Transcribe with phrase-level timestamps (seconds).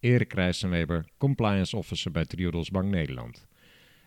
[0.00, 3.46] Erik Rijssenweber, compliance officer bij Triodos Bank Nederland.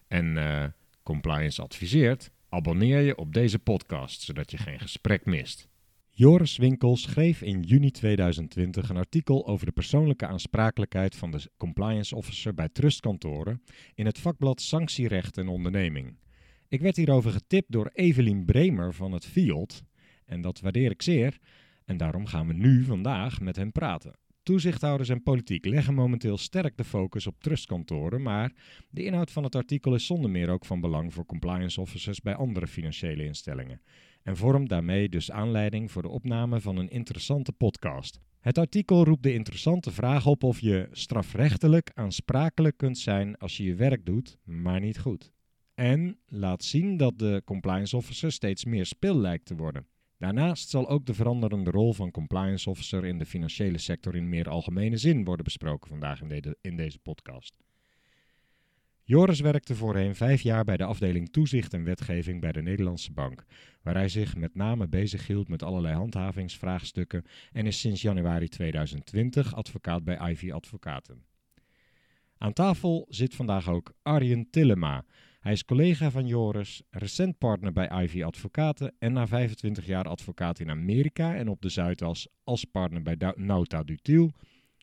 [0.07, 0.65] En uh,
[1.03, 5.67] compliance adviseert, abonneer je op deze podcast, zodat je geen gesprek mist.
[6.09, 12.15] Joris Winkel schreef in juni 2020 een artikel over de persoonlijke aansprakelijkheid van de compliance
[12.15, 13.63] officer bij trustkantoren
[13.95, 16.17] in het vakblad Sanctierecht en Onderneming.
[16.67, 19.83] Ik werd hierover getipt door Evelien Bremer van het Field
[20.25, 21.37] en dat waardeer ik zeer
[21.85, 24.21] en daarom gaan we nu vandaag met hem praten.
[24.43, 28.53] Toezichthouders en politiek leggen momenteel sterk de focus op trustkantoren, maar
[28.89, 32.35] de inhoud van het artikel is zonder meer ook van belang voor compliance officers bij
[32.35, 33.81] andere financiële instellingen
[34.23, 38.19] en vormt daarmee dus aanleiding voor de opname van een interessante podcast.
[38.39, 43.63] Het artikel roept de interessante vraag op of je strafrechtelijk aansprakelijk kunt zijn als je
[43.63, 45.31] je werk doet, maar niet goed.
[45.73, 49.87] En laat zien dat de compliance officer steeds meer spil lijkt te worden.
[50.23, 54.49] Daarnaast zal ook de veranderende rol van compliance officer in de financiële sector in meer
[54.49, 56.21] algemene zin worden besproken vandaag
[56.61, 57.57] in, deze podcast.
[59.03, 63.45] Joris werkte voorheen vijf jaar bij de afdeling toezicht en wetgeving bij de Nederlandse Bank,
[63.81, 70.03] waar hij zich met name bezighield met allerlei handhavingsvraagstukken en is sinds januari 2020 advocaat
[70.03, 71.23] bij Ivy Advocaten.
[72.37, 75.05] Aan tafel zit vandaag ook Arjen Tillema,
[75.43, 80.59] hij is collega van Joris, recent partner bij Ivy Advocaten en na 25 jaar advocaat
[80.59, 84.31] in Amerika en op de Zuidas als partner bij Nauta Dutiel,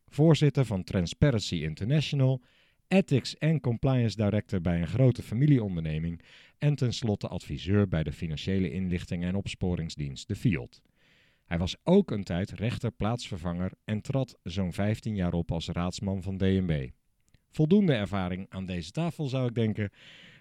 [0.07, 2.43] voorzitter van Transparency International,
[2.89, 6.23] Ethics en Compliance Director bij een grote familieonderneming
[6.59, 10.83] en tenslotte adviseur bij de financiële inlichting en opsporingsdienst, de FIOD.
[11.45, 16.23] Hij was ook een tijd rechter plaatsvervanger en trad zo'n 15 jaar op als raadsman
[16.23, 16.89] van DNB.
[17.51, 19.91] Voldoende ervaring aan deze tafel zou ik denken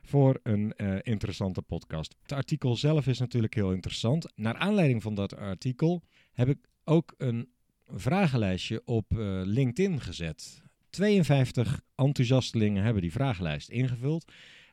[0.01, 2.15] voor een uh, interessante podcast.
[2.21, 4.31] Het artikel zelf is natuurlijk heel interessant.
[4.35, 7.49] Naar aanleiding van dat artikel heb ik ook een
[7.87, 10.61] vragenlijstje op uh, LinkedIn gezet.
[10.89, 14.31] 52 enthousiastelingen hebben die vragenlijst ingevuld.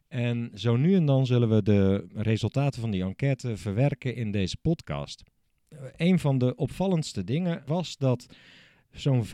[0.08, 4.56] En zo nu en dan zullen we de resultaten van die enquête verwerken in deze
[4.56, 5.22] podcast.
[5.96, 8.26] Een van de opvallendste dingen was dat
[8.96, 9.28] Zo'n 35%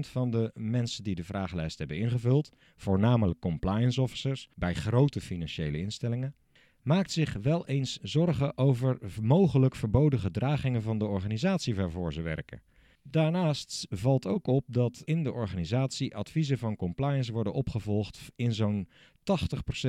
[0.00, 6.34] van de mensen die de vragenlijst hebben ingevuld, voornamelijk compliance officers bij grote financiële instellingen,
[6.82, 12.62] maakt zich wel eens zorgen over mogelijk verboden gedragingen van de organisatie waarvoor ze werken.
[13.02, 18.88] Daarnaast valt ook op dat in de organisatie adviezen van compliance worden opgevolgd in zo'n
[18.88, 18.90] 80%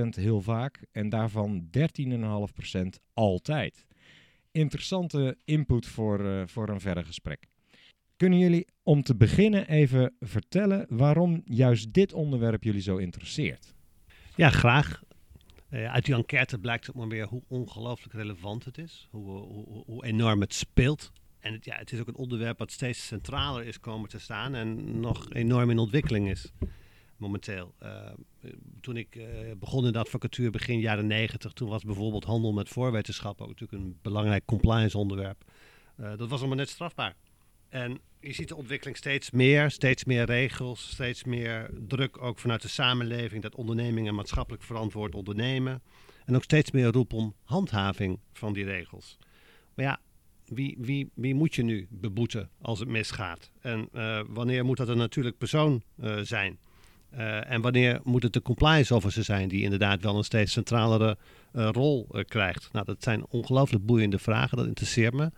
[0.09, 2.81] heel vaak en daarvan 13,5%
[3.13, 3.85] altijd.
[4.51, 7.50] Interessante input voor, uh, voor een verder gesprek.
[8.21, 13.73] Kunnen jullie om te beginnen even vertellen waarom juist dit onderwerp jullie zo interesseert?
[14.35, 15.03] Ja, graag.
[15.69, 19.83] Uh, uit die enquête blijkt het maar weer hoe ongelooflijk relevant het is, hoe, hoe,
[19.85, 21.11] hoe enorm het speelt.
[21.39, 24.55] En het, ja, het is ook een onderwerp wat steeds centraler is komen te staan
[24.55, 26.51] en nog enorm in ontwikkeling is
[27.17, 27.73] momenteel.
[27.83, 28.09] Uh,
[28.81, 29.19] toen ik
[29.59, 33.83] begon in de advocatuur begin jaren negentig, toen was bijvoorbeeld handel met voorwetenschap ook natuurlijk
[33.83, 35.43] een belangrijk compliance onderwerp.
[35.95, 37.15] dat was allemaal net strafbaar.
[37.69, 42.61] En je ziet de ontwikkeling steeds meer, steeds meer regels, steeds meer druk ook vanuit
[42.61, 45.81] de samenleving dat ondernemingen maatschappelijk verantwoord ondernemen.
[46.25, 49.17] En ook steeds meer roep om handhaving van die regels.
[49.73, 49.99] Maar ja,
[50.45, 53.51] wie, wie, wie moet je nu beboeten als het misgaat?
[53.61, 56.59] En uh, wanneer moet dat een natuurlijk persoon uh, zijn?
[57.13, 61.17] Uh, en wanneer moet het de compliance officer zijn die inderdaad wel een steeds centralere
[61.51, 62.69] rol krijgt?
[62.71, 65.31] Nou, dat zijn ongelooflijk boeiende vragen, dat interesseert me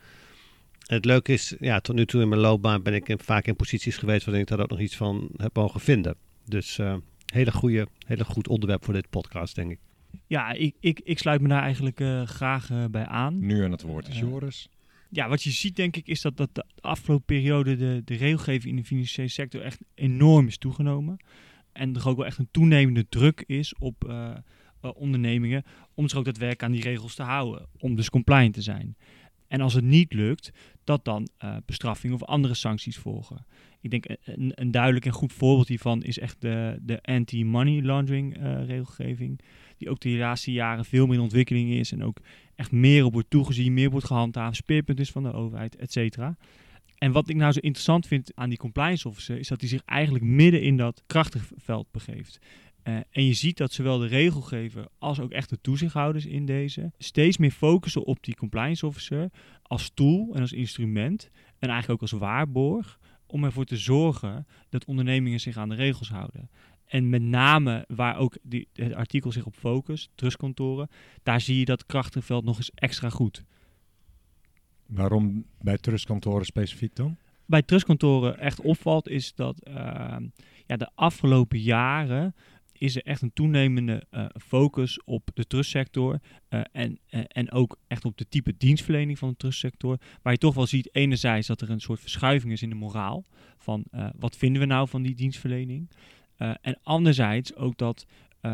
[0.84, 3.56] het leuke is, ja, tot nu toe in mijn loopbaan ben ik in, vaak in
[3.56, 6.16] posities geweest waarin ik daar ook nog iets van heb mogen vinden.
[6.46, 6.96] Dus uh,
[7.34, 9.80] hele goede, hele goed onderwerp voor dit podcast, denk ik.
[10.28, 13.40] Ja, ik, ik, ik sluit me daar eigenlijk uh, graag uh, bij aan.
[13.40, 14.70] Nu aan het woord is Joris.
[15.10, 18.76] Ja, wat je ziet denk ik is dat, dat de afgelopen periode de, de regelgeving
[18.76, 21.18] in de financiële sector echt enorm is toegenomen.
[21.72, 24.14] En er ook wel echt een toenemende druk is op
[24.96, 25.64] ondernemingen
[25.94, 27.68] om zich ook dat werk aan die regels te houden.
[27.78, 28.96] Om dus compliant te zijn.
[29.54, 30.52] En als het niet lukt,
[30.84, 33.46] dat dan uh, of andere sancties volgen.
[33.82, 38.38] Ik denk een, een, duidelijk en goed voorbeeld hiervan is echt de, de anti-money laundering
[38.38, 39.40] uh, regelgeving.
[39.78, 42.18] Die ook de laatste jaren veel meer in ontwikkeling is en ook
[42.56, 46.38] echt meer op wordt toegezien, meer wordt gehandhaafd, speerpunt is van de overheid, et cetera.
[46.98, 49.82] En wat ik nou zo interessant vind aan die compliance officer, is dat hij zich
[49.86, 52.40] eigenlijk midden in dat krachtenveld begeeft.
[52.84, 56.92] Uh, en je ziet dat zowel de regelgever als ook echt de toezichthouders in deze
[56.98, 59.30] steeds meer focussen op die compliance officer
[59.62, 64.86] als tool en als instrument en eigenlijk ook als waarborg om ervoor te zorgen dat
[64.86, 66.50] ondernemingen zich aan de regels houden.
[66.86, 70.90] En met name waar ook die, het artikel zich op focust, trustkantoren,
[71.24, 73.44] daar zie je dat krachtenveld nog eens extra goed.
[74.86, 77.18] Waarom bij trustkantoren specifiek dan?
[77.46, 79.76] Bij trustkantoren echt opvalt is dat uh,
[80.66, 82.36] ja, de afgelopen jaren
[82.84, 86.20] is er echt een toenemende uh, focus op de trustsector
[86.50, 89.98] uh, en, uh, en ook echt op de type dienstverlening van de trustsector.
[90.22, 93.26] Waar je toch wel ziet enerzijds dat er een soort verschuiving is in de moraal
[93.58, 93.86] van
[94.16, 95.90] wat vinden we nou van die dienstverlening.
[96.38, 98.06] en anderzijds ook dat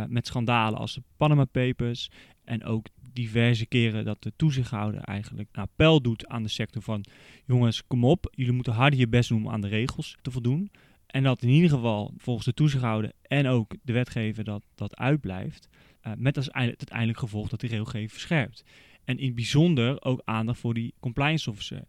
[0.08, 2.10] met schandalen als de Panama Papers
[2.44, 7.06] en ook diverse keren dat de toezichthouder eigenlijk een appel doet aan de sector van
[7.46, 10.72] jongens, kom op, jullie moeten harder je best doen om aan de regels te voldoen.
[11.09, 15.69] En dat in ieder geval volgens de toezichthouder en ook de wetgever dat, dat uitblijft.
[16.07, 18.63] Uh, met als het uiteindelijk gevolg dat die regelgeving verscherpt.
[19.03, 21.83] En in het bijzonder ook aandacht voor die compliance officer.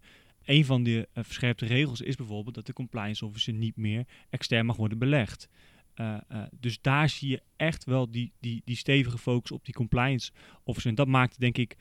[0.44, 4.66] Een van de uh, verscherpte regels is bijvoorbeeld dat de compliance officer niet meer extern
[4.66, 5.48] mag worden belegd.
[5.96, 6.16] Uh,
[6.60, 10.30] dus daar zie je echt wel die, die, die stevige focus op die compliance
[10.64, 10.90] officer.
[10.90, 11.76] En dat maakt denk ik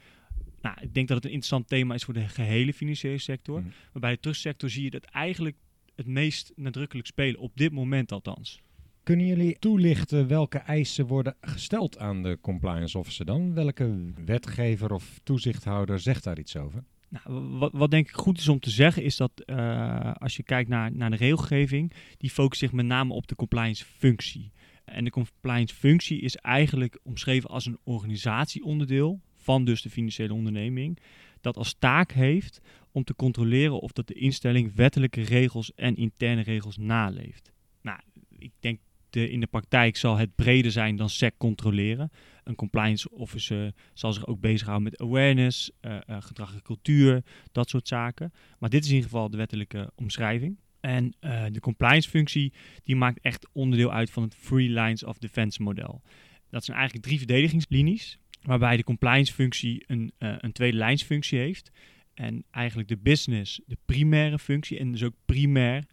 [0.62, 3.62] nou, ik denk dat het een interessant thema is voor de gehele financiële sector.
[3.62, 3.68] Mm.
[3.68, 5.56] Maar bij de trustsector zie je dat eigenlijk
[6.00, 8.62] het meest nadrukkelijk spelen, op dit moment althans.
[9.04, 13.54] Kunnen jullie toelichten welke eisen worden gesteld aan de compliance officer dan?
[13.54, 16.84] Welke wetgever of toezichthouder zegt daar iets over?
[17.10, 20.44] Nou, wat, wat, denk ik goed is om te zeggen is dat uh, als je
[20.44, 24.52] kijkt naar, naar de regelgeving, die focust zich met name op de compliance functie.
[24.86, 31.00] En de compliance functie is eigenlijk omschreven als een organisatieonderdeel van dus de financiële onderneming,
[31.42, 32.62] dat als taak heeft
[33.00, 37.52] om te controleren of dat de instelling wettelijke regels en interne regels naleeft.
[37.82, 38.00] Nou,
[38.38, 38.80] ik denk
[39.10, 42.12] de, in de praktijk zal het breder zijn dan SEC controleren.
[42.44, 47.88] Een compliance officer zal zich ook bezighouden met awareness, uh, gedrag en cultuur, dat soort
[47.88, 48.34] zaken.
[48.60, 50.58] Maar dit is in ieder geval de wettelijke omschrijving.
[50.80, 52.54] En uh, de compliance functie
[52.84, 56.02] die maakt echt onderdeel uit van het Three Lines of Defense model.
[56.50, 61.72] Dat zijn eigenlijk drie verdedigingslinies, waarbij de compliance functie een, een tweede lijnsfunctie heeft.
[62.20, 65.84] En eigenlijk de business de primaire functie en dus ook primair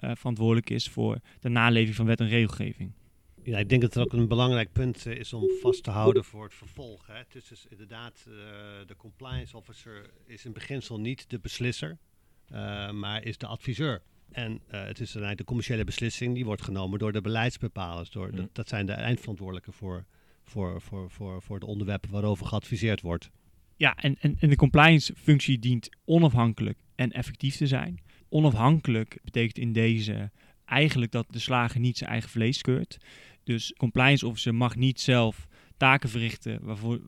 [0.00, 2.92] uh, verantwoordelijk is voor de naleving van wet en regelgeving.
[3.42, 6.24] Ja, ik denk dat het ook een belangrijk punt uh, is om vast te houden
[6.24, 7.06] voor het vervolg.
[7.06, 7.14] Hè.
[7.14, 8.34] Het is dus inderdaad, uh,
[8.86, 11.98] de compliance officer is in beginsel niet de beslisser,
[12.92, 14.02] maar is de adviseur.
[14.30, 18.10] En het is eigenlijk de commerciële beslissing die wordt genomen door de beleidsbepalers.
[18.10, 18.36] Door, mm.
[18.36, 20.04] dat, dat, zijn de eindverantwoordelijken voor,
[20.44, 23.30] voor, voor, voor, voor de onderwerpen waarover geadviseerd wordt.
[23.76, 28.02] Ja, en, en, de compliance functie dient onafhankelijk en effectief te zijn.
[28.28, 30.30] Onafhankelijk betekent in deze
[30.64, 32.96] eigenlijk dat de slager niet zijn eigen vlees keurt.
[33.44, 37.00] Dus compliance officer mag niet zelf taken verrichten waarvoor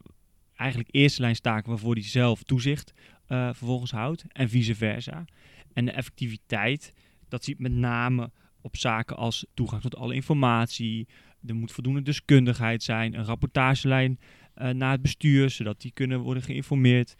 [0.57, 2.93] eigenlijk eerste lijnstaken waarvoor hij zelf toezicht
[3.29, 5.25] uh, vervolgens houdt en vice versa.
[5.73, 6.93] En de effectiviteit,
[7.29, 8.31] dat ziet met name
[8.61, 11.09] op zaken als toegang tot alle informatie,
[11.47, 14.19] er moet voldoende deskundigheid zijn, een rapportagelijn
[14.63, 17.15] uh, naar het bestuur, zodat die kunnen worden geïnformeerd.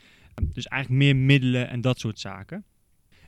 [0.53, 2.65] Dus eigenlijk meer middelen en dat soort zaken.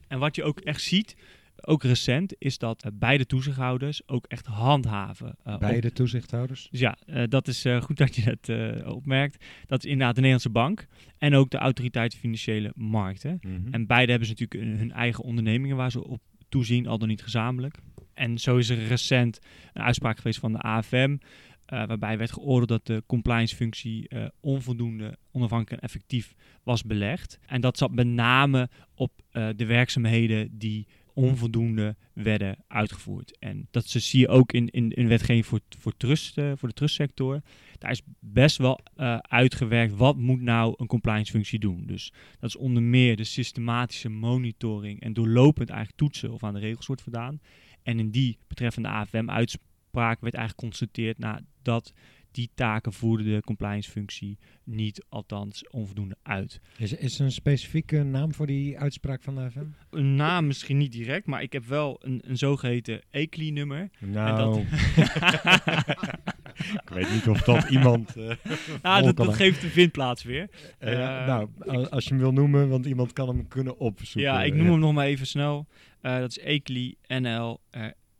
[0.09, 1.17] En wat je ook echt ziet,
[1.61, 5.37] ook recent, is dat uh, beide toezichthouders ook echt handhaven.
[5.47, 6.69] Uh, beide toezichthouders?
[6.71, 9.45] Dus ja, uh, dat is goed dat je dat opmerkt.
[9.67, 10.87] Dat is inderdaad de Nederlandse Bank
[11.19, 13.39] en ook de Autoriteit Financiële Markten.
[13.41, 13.73] Mm -hmm.
[13.73, 17.23] En beide hebben ze natuurlijk hun eigen ondernemingen waar ze op toezien, al dan niet
[17.23, 17.77] gezamenlijk.
[18.15, 19.39] En zo is er recent
[19.73, 21.17] een uitspraak geweest van de AFM.
[21.73, 27.39] Uh, waarbij werd geoordeeld dat de compliance-functie uh, onvoldoende onafhankelijk en effectief was belegd.
[27.47, 33.39] En dat zat met name op uh, de werkzaamheden die onvoldoende werden uitgevoerd.
[33.39, 37.43] En dat zie je ook in, in, in wetgeving voor, voor, trust, voor de trustsector.
[37.79, 38.81] Daar is best wel
[39.23, 41.87] uitgewerkt wat moet nou een compliance-functie doen.
[41.87, 46.61] Dus dat is onder meer de systematische monitoring en doorlopend eigenlijk toetsen of aan de
[46.61, 47.41] regels wordt voldaan.
[47.83, 49.67] En in die betreffende AFM-uitspraak
[49.99, 51.93] werd eigenlijk geconstateerd nou, dat
[52.31, 56.61] die taken voerde de compliance functie niet, althans onvoldoende uit.
[56.77, 59.65] Is, is er een specifieke naam voor die uitspraak van de AFM?
[59.91, 63.91] Een naam misschien niet direct, maar ik heb wel een, een zogeheten ECLI-nummer.
[63.99, 64.61] Nou,
[66.85, 68.17] ik weet niet of dat iemand...
[68.19, 68.35] Uh,
[68.83, 70.49] nou, dat, dat geeft de vindplaats weer.
[70.81, 71.49] Uh, uh, nou,
[71.89, 74.33] als je hem wil noemen, want iemand kan hem kunnen opzoeken.
[74.33, 75.67] Ja, ik noem hem nog maar even snel.
[76.01, 77.61] dat is ECLI NL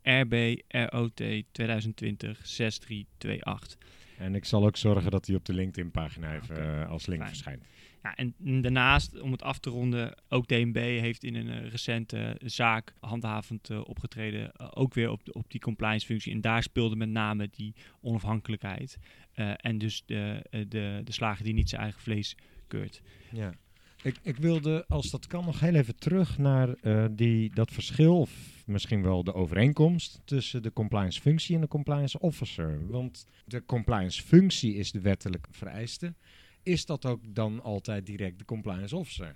[0.09, 1.23] RB ROT
[1.53, 3.79] 2020 6328.
[4.19, 7.33] En ik zal ook zorgen dat hij op de LinkedIn-pagina even eh, als link fijn.
[7.35, 7.65] verschijnt.
[8.03, 12.37] Ja, en daarnaast, om het af te ronden, ook DNB heeft in een eh, recente
[12.45, 14.53] zaak handhavend eh, opgetreden.
[14.53, 16.33] eh, ook weer op, de- op die compliance functie.
[16.33, 18.99] En daar speelde met name die onafhankelijkheid.
[19.33, 22.37] eh, en dus de, eh, de, de slager die niet zijn eigen vlees
[22.67, 23.03] keurt.
[23.33, 23.53] Ja.
[24.03, 28.21] Ik, ik wilde, als dat kan, nog heel even terug naar eh, die, dat verschil,
[28.21, 28.31] of
[28.67, 32.87] misschien wel de overeenkomst tussen de compliance functie en de compliance officer.
[32.89, 36.15] Want de compliance functie is de wettelijk vereiste.
[36.63, 39.35] Is dat ook dan altijd direct de compliance officer?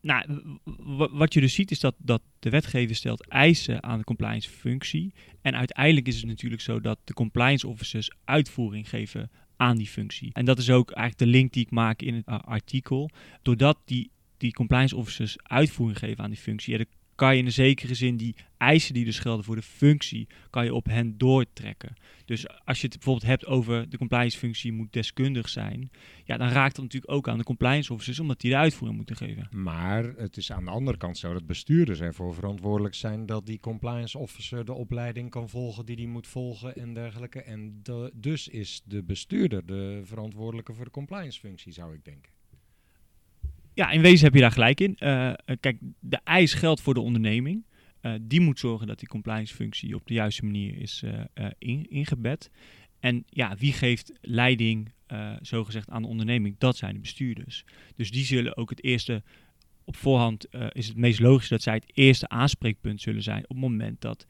[0.00, 0.24] Nou,
[1.12, 5.14] wat je dus ziet is dat, dat de wetgever stelt eisen aan de compliance functie.
[5.42, 10.30] En uiteindelijk is het natuurlijk zo dat de compliance officers uitvoering geven aan die functie.
[10.32, 13.10] En dat is ook eigenlijk de link die ik maak in het uh, artikel.
[13.42, 16.84] Doordat die, die compliance officers uitvoering geven aan die functie, ja,
[17.22, 20.64] kan je in een zekere zin die eisen die dus gelden voor de functie, kan
[20.64, 21.94] je op hen doortrekken.
[22.24, 25.90] Dus als je het bijvoorbeeld hebt over de compliance functie moet deskundig zijn,
[26.24, 29.16] ja, dan raakt dat natuurlijk ook aan de compliance officers, omdat die de uitvoering moeten
[29.16, 29.48] geven.
[29.50, 33.60] Maar het is aan de andere kant zo dat bestuurders ervoor verantwoordelijk zijn dat die
[33.60, 37.42] compliance officer de opleiding kan volgen die die moet volgen en dergelijke.
[37.42, 37.82] En
[38.14, 42.31] dus is de bestuurder de verantwoordelijke voor de compliance functie, zou ik denken.
[43.74, 44.96] Ja, in wezen heb je daar gelijk in.
[44.96, 47.64] Eh, eh, kijk, de eis geldt voor de onderneming.
[48.00, 51.04] Eh, die moet zorgen dat die compliance functie op de juiste manier is
[51.58, 52.50] in- ingebed.
[53.00, 54.92] En ja, wie geeft leiding,
[55.40, 56.54] zogezegd, aan de onderneming?
[56.58, 57.64] Dat zijn de bestuurders.
[57.96, 59.22] Dus die zullen ook het eerste,
[59.84, 63.58] op voorhand is het meest logisch dat zij het eerste aanspreekpunt zullen zijn op het
[63.58, 64.26] moment dat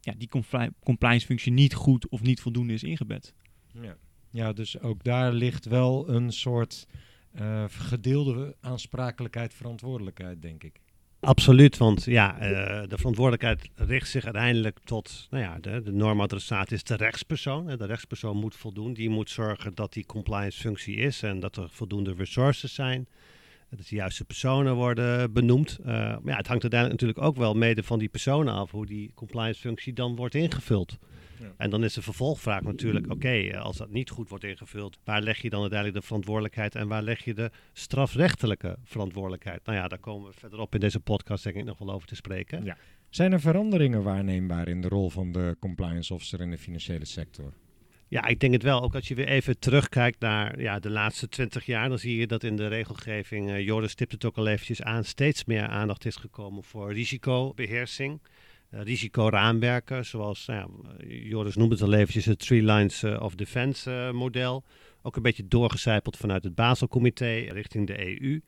[0.00, 3.34] ja, die compli- compliance functie niet goed of niet voldoende is ingebed.
[3.82, 3.96] Ja.
[4.30, 6.86] ja, dus ook daar ligt wel een soort
[7.34, 10.80] eh, gedeelde aansprakelijkheid, verantwoordelijkheid, denk ik.
[11.20, 16.70] Absoluut, want ja, eh, de verantwoordelijkheid richt zich uiteindelijk tot, nou ja, de, de normadressaat
[16.70, 17.66] is de rechtspersoon.
[17.66, 21.68] De rechtspersoon moet voldoen, die moet zorgen dat die compliance functie is en dat er
[21.70, 23.08] voldoende resources zijn.
[23.70, 25.78] Dat de juiste personen worden benoemd.
[25.80, 28.86] Eh, maar ja, het hangt uiteindelijk natuurlijk ook wel mede van die personen af hoe
[28.86, 30.98] die compliance functie dan wordt ingevuld.
[31.40, 31.54] Ja.
[31.56, 35.22] En dan is de vervolgvraag natuurlijk, oké, eh, als dat niet goed wordt ingevuld, waar
[35.22, 39.60] leg je dan uiteindelijk de verantwoordelijkheid en waar leg je de strafrechtelijke verantwoordelijkheid?
[39.64, 42.14] Nou ja, daar komen we verderop in deze podcast denk ik nog wel over te
[42.14, 42.64] spreken.
[42.64, 42.76] Ja.
[43.08, 47.52] Zijn er veranderingen waarneembaar in de rol van de compliance officer in de financiële sector?
[48.08, 48.82] Ja, ik denk het wel.
[48.82, 52.26] Ook als je weer even terugkijkt naar ja, de laatste twintig jaar, dan zie je
[52.26, 56.04] dat in de regelgeving, eh Joris stipt het ook al eventjes aan, steeds meer aandacht
[56.04, 58.20] is gekomen voor risicobeheersing.
[58.74, 63.34] Eh, risicoraamwerken, zoals nou ja, Joris noemde het al eventjes, het Three Lines eh, of
[63.34, 64.64] Defense eh, model.
[65.02, 68.40] Ook een beetje doorgecijpeld vanuit het Baselcomité richting de EU.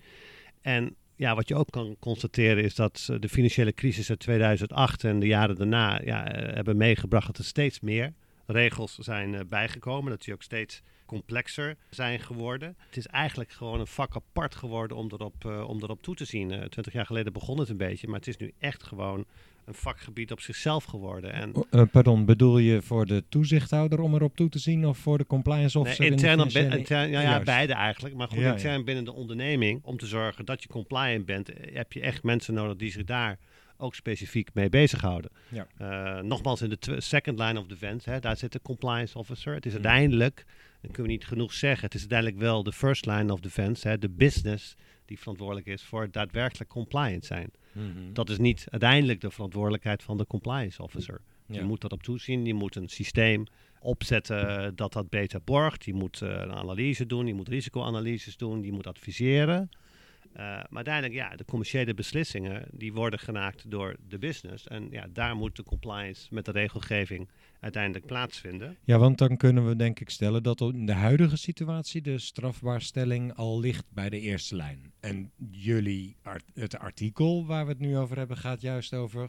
[0.61, 5.18] En ja, wat je ook kan constateren is dat de financiële crisis uit 2008 en
[5.18, 8.12] de jaren daarna ja, hebben meegebracht dat er steeds meer
[8.47, 10.11] regels zijn bijgekomen.
[10.11, 12.76] Dat die ook steeds complexer zijn geworden.
[12.87, 16.49] Het is eigenlijk gewoon een vak apart geworden om erop, om erop toe te zien.
[16.49, 19.26] Twintig jaar geleden begon het een beetje, maar het is nu echt gewoon
[19.66, 21.32] een vakgebied op zichzelf geworden.
[21.32, 25.18] En eh, pardon, bedoel je voor de toezichthouder om erop toe te zien of voor
[25.18, 26.00] de compliance officer?
[26.00, 28.14] Nee, in de intern, financiële- intern- ja, ja, beide eigenlijk.
[28.14, 28.52] Maar goed, Ja, ja.
[28.52, 32.23] intern binnen de onderneming, om te zorgen dat je compliant bent, eh, heb je echt
[32.23, 33.38] mensen nodig die zich daar
[33.78, 35.30] ook specifiek mee bezighouden.
[35.49, 35.66] Ja.
[35.78, 39.54] Eh, nogmaals, in de second line of defense, hè, daar zit de compliance officer.
[39.54, 39.85] Het is Hmm.
[39.85, 40.44] uiteindelijk,
[40.80, 43.88] dat kunnen we niet genoeg zeggen, het is uiteindelijk wel de first line of defense,
[43.88, 44.75] hè, de business
[45.06, 47.50] die verantwoordelijk is voor daadwerkelijk compliant zijn.
[47.72, 48.12] Mhm.
[48.12, 51.20] Dat is niet uiteindelijk de verantwoordelijkheid van de compliance officer.
[51.46, 51.58] Ja.
[51.58, 52.44] Je moet dat op toezien.
[52.44, 53.46] Je moet een systeem
[53.80, 55.84] opzetten dat dat beter borgt.
[55.84, 57.26] Je moet eh, een analyse doen.
[57.26, 58.62] Je moet risicoanalyses doen.
[58.62, 59.68] Je moet adviseren.
[60.37, 64.66] Eh, maar uiteindelijk, ja, de commerciële beslissingen die worden gemaakt door de business.
[64.66, 67.28] En ja, daar moet de compliance met de regelgeving
[67.61, 68.76] uiteindelijk plaatsvinden.
[68.85, 73.35] Ja, want dan kunnen we denk ik stellen dat in de huidige situatie de strafbaarstelling
[73.35, 74.93] al ligt bij de eerste lijn.
[75.00, 76.16] En jullie,
[76.55, 79.28] het artikel waar we het nu over hebben, gaat juist over,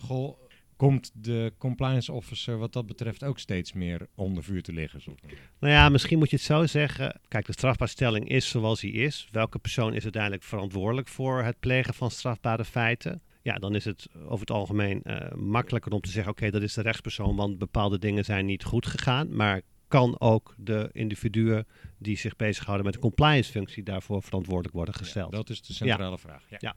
[0.78, 5.02] komt de compliance officer wat dat betreft ook steeds meer onder vuur te liggen?
[5.02, 5.16] Zo.
[5.60, 7.20] Nou ja, misschien moet je het zo zeggen.
[7.28, 9.28] Kijk, de strafbaarstelling is zoals die is.
[9.32, 13.22] Welke persoon is uiteindelijk verantwoordelijk voor het plegen van strafbare feiten?
[13.42, 16.74] Ja, dan is het over het algemeen eh, makkelijker om te zeggen: oké, dat is
[16.74, 19.36] de rechtspersoon, want bepaalde dingen zijn niet goed gegaan.
[19.36, 21.68] Maar kan ook de individuen
[21.98, 25.32] die zich bezighouden met de compliance-functie daarvoor verantwoordelijk worden gesteld?
[25.32, 26.44] dat is de centrale vraag.
[26.50, 26.58] Ja.
[26.60, 26.76] Ja.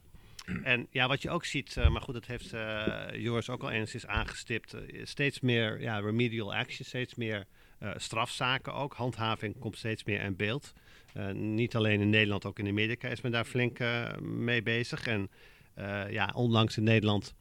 [0.63, 3.71] En ja, wat je ook ziet, eh, maar goed, dat heeft eh, Joris ook al
[3.71, 4.73] enigszins aangestipt.
[4.73, 7.47] eh, steeds meer ja, remedial action, steeds meer
[7.97, 8.95] strafzaken ook.
[8.95, 10.73] Handhaving komt steeds meer in beeld.
[11.33, 13.79] Niet alleen in Nederland, ook in Amerika is men daar flink
[14.21, 15.07] mee bezig.
[15.07, 15.31] En
[16.11, 17.35] ja, onlangs in Nederland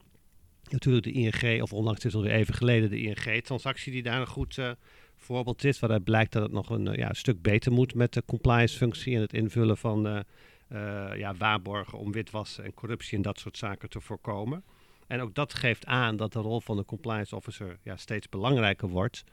[0.72, 4.58] natuurlijk de ING, of onlangs het is alweer even geleden, de ING-transactie die daar goed
[4.58, 4.72] eh,
[5.18, 8.78] voorbeeld is waaruit blijkt dat het nog een ja, stuk beter moet met de compliance
[8.78, 10.26] functie en het invullen van
[11.16, 14.64] ja, waarborgen om witwassen en corruptie en dat soort zaken te voorkomen.
[15.08, 18.88] En ook dat geeft aan dat de rol van de compliance officer ja, steeds belangrijker
[18.88, 19.24] wordt.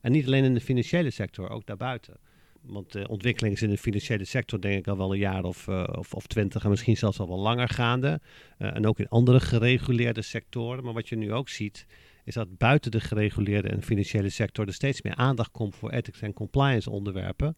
[0.00, 2.16] En niet alleen in de financiële sector, ook daarbuiten.
[2.62, 5.66] Want de ontwikkeling is in de financiële sector denk ik al wel een jaar of,
[5.66, 8.20] uh, of, of twintig en misschien zelfs al wel langer gaande.
[8.58, 10.84] Uh, en ook in andere gereguleerde sectoren.
[10.84, 11.86] Maar wat je nu ook ziet,
[12.24, 16.20] is dat buiten de gereguleerde en financiële sector er steeds meer aandacht komt voor ethics
[16.20, 17.56] en compliance onderwerpen.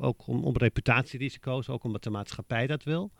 [0.00, 3.10] Ook om, om reputatierisico's, ook omdat de maatschappij dat wil.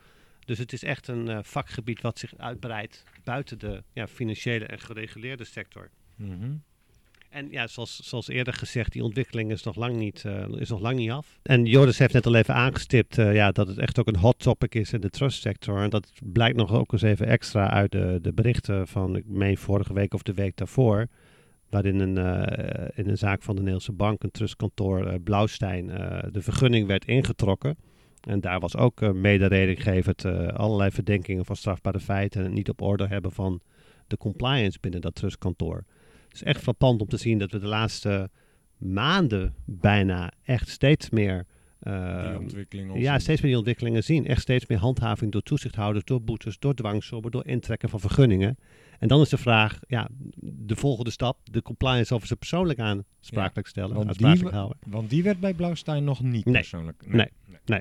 [0.45, 4.79] Dus het is echt een uh, vakgebied wat zich uitbreidt buiten de ja, financiële en
[4.79, 5.91] gereguleerde sector.
[6.17, 6.63] Mm -hmm.
[7.33, 10.81] En ja, zoals, zoals eerder gezegd, die ontwikkeling is nog lang niet, uh, is nog
[10.81, 11.39] lang niet af.
[11.43, 14.39] En Joris heeft net al even aangestipt uh, ja, dat het echt ook een hot
[14.39, 15.83] topic is in de trust sector.
[15.83, 19.59] En dat blijkt nog ook eens even extra uit de, de berichten van, ik meen
[19.59, 21.09] vorige week of de week daarvoor.
[21.73, 25.87] Waarin een, uh, in een zaak van de Nederlandse Bank, een trustkantoor Blauwstein,
[26.33, 27.77] de vergunning werd ingetrokken.
[28.29, 32.69] En daar was ook uh, mederedinggevend uh, allerlei verdenkingen van strafbare feiten en het niet
[32.69, 33.61] op orde hebben van
[34.07, 35.77] de compliance binnen dat trustkantoor.
[36.25, 38.31] Het is echt frappant om te zien dat we de laatste
[38.77, 41.47] maanden bijna echt steeds meer.
[41.83, 44.27] Die ontwikkelingen ja, steeds meer die ontwikkelingen zien.
[44.27, 48.59] Echt steeds meer handhaving door toezichthouders, door boetes, door dwangsobben, door intrekken van vergunningen.
[48.99, 50.09] En dan is de vraag, ja,
[50.41, 53.95] de volgende stap, de compliance officer persoonlijk aansprakelijk stellen.
[53.95, 54.43] Want die,
[54.87, 56.55] want die werd bij Blauwstein nog niet nee.
[56.55, 57.03] persoonlijk.
[57.07, 57.29] Nee.
[57.47, 57.59] nee.
[57.65, 57.81] nee.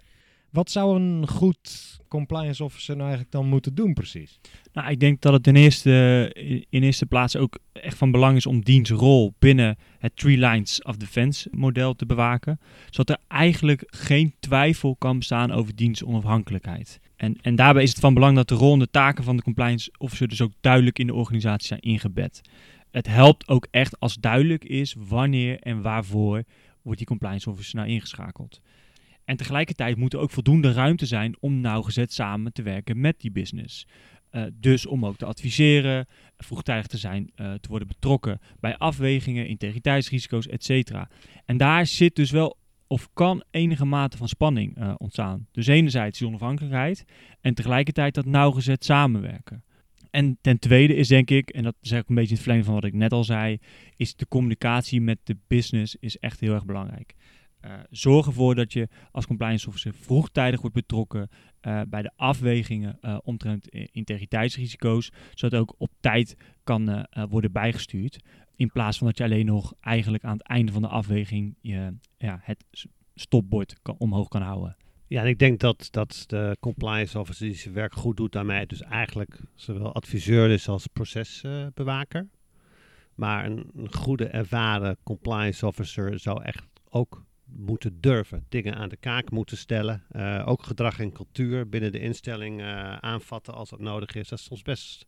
[0.52, 4.40] Wat zou een goed compliance officer nou eigenlijk dan moeten doen precies?
[4.74, 6.30] Nou, ik denk dat het in eerste,
[6.70, 10.84] in eerste plaats ook echt van belang is om diens rol binnen het Three Lines
[10.84, 12.60] of Defense model te bewaken.
[12.90, 17.00] Zodat er eigenlijk geen twijfel kan bestaan over diens onafhankelijkheid.
[17.16, 19.44] En, en daarbij is het van belang dat de rol en de taken van de
[19.44, 22.42] compliance officer dus ook duidelijk in de organisatie zijn ingebed.
[22.92, 26.44] Het helpt ook echt als duidelijk is wanneer en waarvoor
[26.82, 28.62] wordt die compliance officer nou ingeschakeld.
[29.26, 33.32] En tegelijkertijd moet er ook voldoende ruimte zijn om nauwgezet samen te werken met die
[33.32, 33.88] business.
[34.32, 36.08] Uh, dus om ook te adviseren,
[36.38, 40.92] vroegtijdig te zijn, uh, te worden betrokken bij afwegingen, integriteitsrisico's, etc.
[41.46, 42.58] En daar zit dus wel
[42.88, 45.48] of kan enige mate van spanning uh, ontstaan.
[45.52, 47.06] Dus enerzijds die onafhankelijkheid
[47.42, 49.64] en tegelijkertijd dat nauwgezet samenwerken.
[50.10, 52.66] En ten tweede is denk ik, en dat is ook een beetje in het verlengde
[52.66, 53.58] van wat ik net al zei,
[53.96, 57.14] is de communicatie met de business is echt heel erg belangrijk.
[57.66, 61.30] Uh, zorg ervoor dat je als compliance officer vroegtijdig wordt betrokken
[61.62, 68.20] uh, bij de afwegingen uh, omtrent integriteitsrisico's, zodat ook op tijd kan worden bijgestuurd.
[68.56, 71.94] In plaats van dat je alleen nog eigenlijk aan het einde van de afweging je,
[72.18, 72.66] ja, het
[73.16, 74.78] stopbord kan, omhoog kan houden.
[75.08, 78.66] Ja, en ik denk dat, dat de compliance officer die zijn werk goed doet daarmee
[78.66, 82.30] dus eigenlijk zowel adviseur is als procesbewaker.
[83.16, 89.32] maar een goede ervaren compliance officer zou echt ook moeten durven, dingen aan de kaak
[89.32, 90.04] moeten stellen.
[90.12, 94.28] Uh, ook gedrag en cultuur binnen de instelling uh, aanvatten als dat nodig is.
[94.28, 95.06] Dat is soms best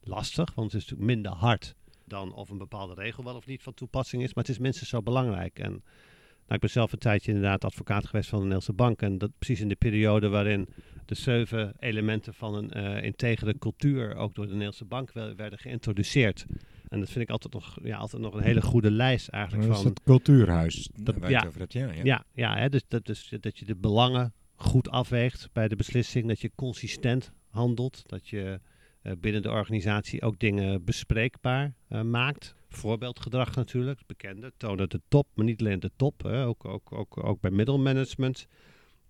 [0.00, 1.74] lastig, want het is natuurlijk minder hard
[2.04, 4.34] dan of een bepaalde regel wel of niet van toepassing is.
[4.34, 5.58] Maar het is minstens zo belangrijk.
[5.58, 9.02] En nou, ik ben zelf een tijdje inderdaad advocaat geweest van de Nederlandse Bank.
[9.02, 10.68] En dat precies in de periode waarin
[11.04, 16.46] de zeven elementen van een uh, integere cultuur ook door de Nederlandse Bank werden geïntroduceerd.
[16.88, 19.68] En dat vind ik altijd nog, ja, altijd nog een hele goede lijst eigenlijk.
[19.68, 20.90] Dat van, is het cultuurhuis.
[20.94, 22.04] Dat, ja, over ja, ja.
[22.04, 26.28] ja, ja hè, dus, dat, dus dat je de belangen goed afweegt bij de beslissing.
[26.28, 28.02] Dat je consistent handelt.
[28.06, 28.60] Dat je
[29.02, 32.54] uh, binnen de organisatie ook dingen bespreekbaar uh, maakt.
[32.68, 34.52] Voorbeeldgedrag natuurlijk, bekende.
[34.56, 36.22] Tonen de top, maar niet alleen de top.
[36.22, 38.46] Hè, ook, ook, ook, ook bij middelmanagement.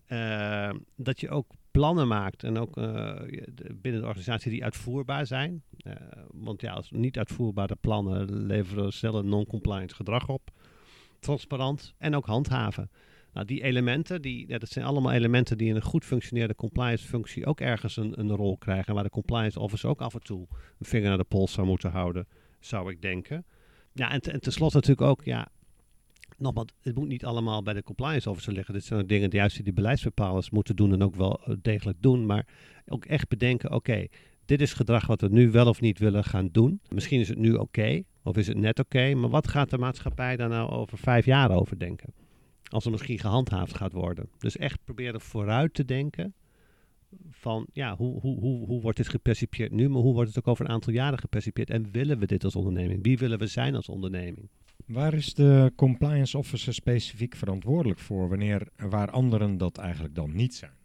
[0.09, 3.21] Uh, dat je ook plannen maakt en ook uh,
[3.75, 5.62] binnen de organisatie die uitvoerbaar zijn.
[5.87, 5.92] Uh,
[6.33, 10.51] want ja, als niet uitvoerbare plannen leveren snel non-compliant gedrag op.
[11.21, 12.90] Transparant en ook handhaven.
[13.33, 17.07] Nou, die elementen, die, ja, dat zijn allemaal elementen die in een goed functionerende compliance
[17.07, 18.94] functie ook ergens een, een rol krijgen.
[18.94, 20.47] Waar de compliance officer ook af en toe
[20.79, 22.27] een vinger naar de pols zou moeten houden,
[22.61, 23.47] zou ik denken.
[23.92, 25.49] Ja, en, en tenslotte natuurlijk ook, ja,
[26.38, 28.74] nogmaals, het moet niet allemaal bij de compliance officer liggen.
[28.74, 32.03] Dit zijn ook dingen die juist die beleidsbepalers moeten doen en ook wel eh, degelijk
[32.03, 32.27] doen.
[32.27, 32.46] Maar
[32.87, 34.07] ook echt bedenken, oké,
[34.44, 36.81] dit is gedrag wat we nu wel of niet willen gaan doen.
[36.88, 39.14] Misschien is het nu oké, of is het net oké.
[39.14, 42.14] maar wat gaat de maatschappij daar nou over vijf jaar over denken?
[42.62, 44.29] Als er misschien gehandhaafd gaat worden.
[44.38, 46.35] Dus echt proberen vooruit te denken
[47.31, 50.48] van ja, hoe, hoe, hoe, hoe wordt dit gepercipieerd nu, maar hoe wordt het ook
[50.48, 51.70] over een aantal jaren gepercipieerd?
[51.70, 53.03] En willen we dit als onderneming?
[53.03, 54.48] Wie willen we zijn als onderneming?
[54.86, 60.54] Waar is de compliance officer specifiek verantwoordelijk voor wanneer waar anderen dat eigenlijk dan niet
[60.54, 60.76] zijn?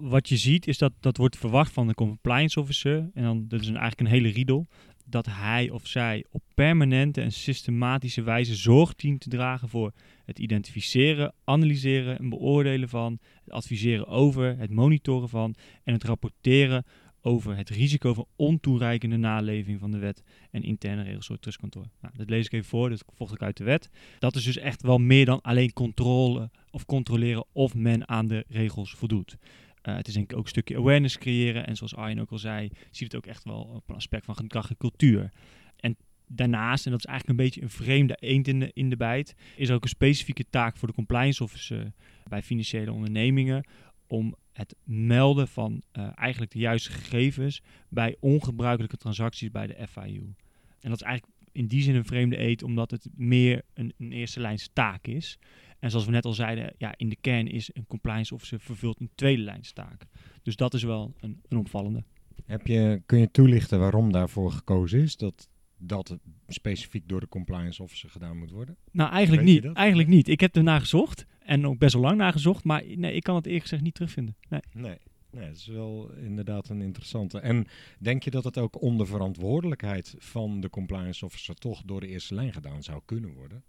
[0.00, 3.10] Wat je ziet is dat dat wordt verwacht van de compliance officer.
[3.14, 4.66] En dan, dat is een, eigenlijk een hele riedel.
[5.06, 9.92] dat hij of zij op permanente en systematische wijze zorg dient te dragen voor
[10.24, 16.84] het identificeren, analyseren en beoordelen van, het adviseren over, het monitoren van en het rapporteren
[17.26, 21.86] over het risico van ontoereikende naleving van de wet en interne regels door het trustkantoor.
[22.00, 23.90] Nou, dat lees ik even voor, dat volgt ook uit de wet.
[24.18, 28.44] Dat is dus echt wel meer dan alleen controle of controleren of men aan de
[28.48, 29.36] regels voldoet.
[29.82, 31.66] Uh, het is denk ik ook een stukje awareness creëren.
[31.66, 34.36] En zoals Arjen ook al zei, ziet het ook echt wel op een aspect van
[34.36, 35.32] gedrag en cultuur.
[35.76, 38.96] En daarnaast, en dat is eigenlijk een beetje een vreemde eend in de, in de
[38.96, 41.92] bijt, is er ook een specifieke taak voor de compliance officer
[42.28, 43.66] bij financiële ondernemingen
[44.06, 50.34] om het melden van uh, eigenlijk de juiste gegevens bij ongebruikelijke transacties bij de FIU.
[50.80, 54.12] En dat is eigenlijk in die zin een vreemde eet, omdat het meer een, een
[54.12, 55.38] eerste lijns taak is.
[55.78, 59.00] En zoals we net al zeiden, ja, in de kern is een compliance officer vervult
[59.00, 60.06] een tweede lijns taak.
[60.42, 62.04] Dus dat is wel een, een opvallende.
[62.44, 65.16] Heb je, kun je toelichten waarom daarvoor gekozen is?
[65.16, 65.48] Dat
[65.86, 66.18] dat
[66.48, 68.76] specifiek door de compliance officer gedaan moet worden?
[68.90, 69.72] Nou, eigenlijk niet.
[69.72, 70.28] Eigenlijk niet.
[70.28, 73.34] Ik heb ernaar gezocht en ook best wel lang naar gezocht, maar nee, ik kan
[73.34, 74.36] het eerlijk gezegd niet terugvinden.
[74.48, 74.60] Nee.
[74.72, 74.98] nee.
[75.34, 77.38] Nee, dat is wel inderdaad een interessante.
[77.38, 77.66] En
[77.98, 82.34] denk je dat het ook onder verantwoordelijkheid van de compliance officer toch door de eerste
[82.34, 83.64] lijn gedaan zou kunnen worden?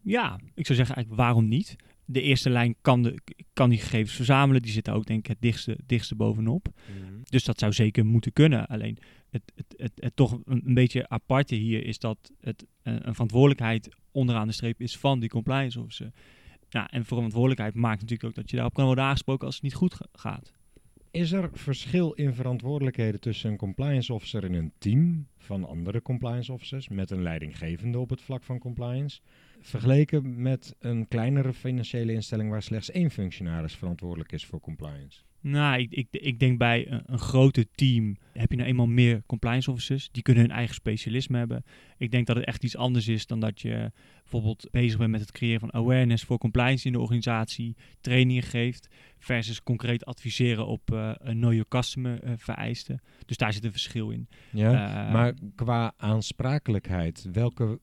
[0.00, 1.76] Ja, ik zou zeggen eigenlijk waarom niet?
[2.04, 3.18] De eerste lijn kan, de,
[3.52, 4.62] kan die gegevens verzamelen.
[4.62, 6.68] Die zitten ook denk ik het dichtste, dichtste bovenop.
[6.68, 7.22] Mhm.
[7.22, 8.66] Dus dat zou zeker moeten kunnen.
[8.66, 8.98] Alleen
[9.30, 13.12] het, het, het, het toch een, een, beetje aparte hier is dat het een, een,
[13.12, 16.12] verantwoordelijkheid onderaan de streep is van die compliance officer.
[16.68, 19.74] Ja, en verantwoordelijkheid maakt natuurlijk ook dat je daarop kan worden aangesproken als het niet
[19.74, 20.52] goed gaat.
[21.10, 26.52] Is er verschil in verantwoordelijkheden tussen een compliance officer en een team van andere compliance
[26.52, 29.20] officers met een leidinggevende op het vlak van compliance,
[29.62, 35.20] vergeleken met een kleinere financiële instelling waar slechts één functionaris verantwoordelijk is voor compliance?
[35.42, 39.22] Nou, ik, ik, ik denk bij een, een groter team heb je nou eenmaal meer
[39.26, 40.08] compliance officers.
[40.12, 41.64] Die kunnen hun eigen specialisme hebben.
[41.98, 45.20] Ik denk dat het echt iets anders is dan dat je bijvoorbeeld bezig bent met
[45.20, 48.88] het creëren van awareness voor compliance in de organisatie, trainingen geeft,
[49.22, 53.00] versus concreet adviseren op uh, een know your customer uh, vereisten.
[53.26, 54.28] Dus daar zit een verschil in.
[54.50, 57.80] Ja, uh, maar qua aansprakelijkheid, welke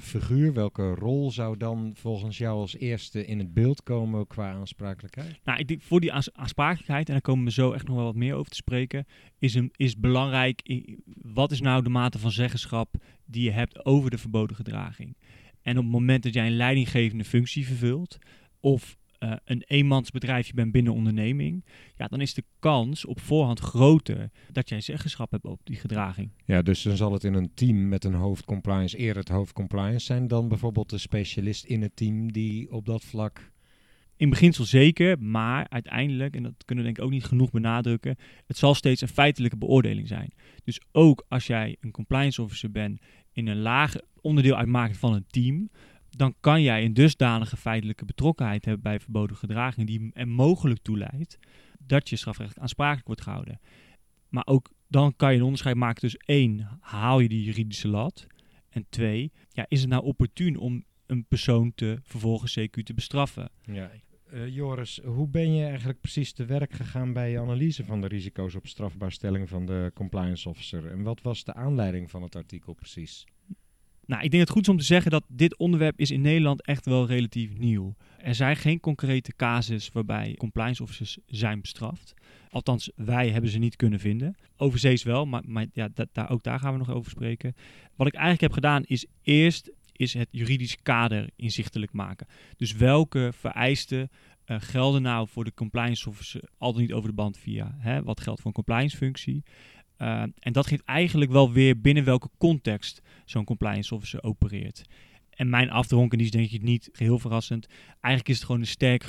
[0.00, 5.40] figuur, welke rol zou dan volgens jou als eerste in het beeld komen qua aansprakelijkheid?
[5.44, 8.14] Nou, ik denk voor die aansprakelijkheid, en daar komen we zo echt nog wel wat
[8.14, 9.06] meer over te spreken,
[9.38, 10.80] is, een, is belangrijk,
[11.22, 15.16] wat is nou de mate van zeggenschap die je hebt over de verboden gedraging?
[15.62, 18.18] En op het moment dat jij een leidinggevende functie vervult,
[18.60, 21.64] of uh, een eenmansbedrijfje bent binnen onderneming,
[21.96, 26.30] ja, dan is de kans op voorhand groter dat jij zeggenschap hebt op die gedraging.
[26.44, 29.52] Ja, dus dan zal het in een team met een hoofd compliance eerder het hoofd
[29.52, 33.52] compliance zijn dan bijvoorbeeld de specialist in het team die op dat vlak
[34.22, 38.16] in beginsel zeker, maar uiteindelijk, en dat kunnen we denk ik ook niet genoeg benadrukken,
[38.46, 40.32] het zal steeds een feitelijke beoordeling zijn.
[40.64, 43.00] Dus ook als jij een compliance officer bent
[43.32, 45.70] in een laag onderdeel uitmaken van een team,
[46.16, 50.98] dan kan jij een dusdanige feitelijke betrokkenheid hebben bij verboden gedragingen die er mogelijk toe
[50.98, 51.38] leidt
[51.78, 53.60] dat je strafrechtelijk aansprakelijk wordt gehouden.
[54.28, 58.26] Maar ook dan kan je een onderscheid maken tussen één, haal je die juridische lat?
[58.68, 63.50] En twee, ja, is het nou opportun om een persoon te vervolgens CQ te bestraffen?
[63.62, 63.90] Ja.
[64.32, 68.06] Uh, Joris, hoe ben je eigenlijk precies te werk gegaan bij je analyse van de
[68.06, 70.90] risico's op strafbaarstelling van de compliance officer?
[70.90, 73.24] En wat was de aanleiding van het artikel precies?
[74.12, 76.62] Nou, ik denk het goed is om te zeggen dat dit onderwerp is in Nederland
[76.62, 77.94] echt wel relatief nieuw.
[78.18, 82.14] Er zijn geen concrete casus waarbij compliance officers zijn bestraft.
[82.50, 84.36] Althans, wij hebben ze niet kunnen vinden.
[84.56, 87.54] Overzees wel, maar, maar ja, daar, ook daar gaan we nog over spreken.
[87.96, 92.26] Wat ik eigenlijk heb gedaan is eerst is het juridisch kader inzichtelijk maken.
[92.56, 94.10] Dus welke vereisten
[94.46, 98.20] uh, gelden nou voor de compliance officer altijd niet over de band via hè, wat
[98.20, 99.42] geldt voor een compliance functie.
[100.02, 104.84] Uh, en dat geeft eigenlijk wel weer binnen welke context zo'n compliance officer opereert.
[105.30, 107.66] En mijn afdronken is denk ik niet geheel verrassend.
[107.86, 109.04] Eigenlijk is het gewoon een sterk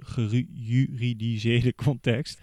[0.00, 2.40] gejuridiseerde context.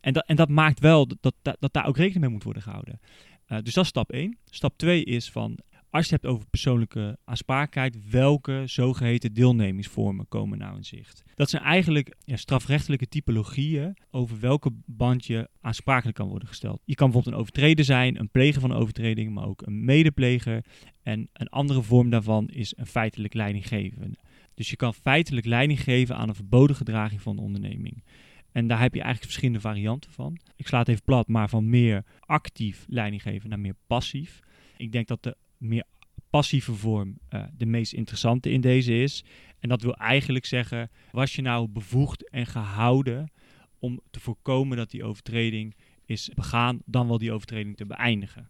[0.00, 2.62] En, dat, en dat maakt wel dat, dat, dat daar ook rekening mee moet worden
[2.62, 3.00] gehouden.
[3.48, 4.38] Uh, dus dat is stap 1.
[4.44, 5.58] Stap 2 is van
[5.96, 11.22] als je het hebt over persoonlijke aansprakelijkheid, welke zogeheten deelnemingsvormen komen nou in zicht?
[11.34, 16.82] Dat zijn eigenlijk ja, strafrechtelijke typologieën over welke band je aansprakelijk kan worden gesteld.
[16.84, 20.64] Je kan bijvoorbeeld een overtreder zijn, een pleger van een overtreding, maar ook een medepleger.
[21.02, 24.18] En een andere vorm daarvan is een feitelijk leidinggevende.
[24.54, 28.04] Dus je kan feitelijk leiding geven aan een verboden gedraging van een onderneming.
[28.52, 30.38] En daar heb je eigenlijk verschillende varianten van.
[30.56, 34.40] Ik sla het even plat, maar van meer actief leiding geven naar meer passief.
[34.76, 35.84] Ik denk dat de meer
[36.30, 39.24] passieve vorm uh, de meest interessante in deze is.
[39.58, 43.30] En dat wil eigenlijk zeggen, was je nou bevoegd en gehouden
[43.78, 48.48] om te voorkomen dat die overtreding is begaan, dan wel die overtreding te beëindigen.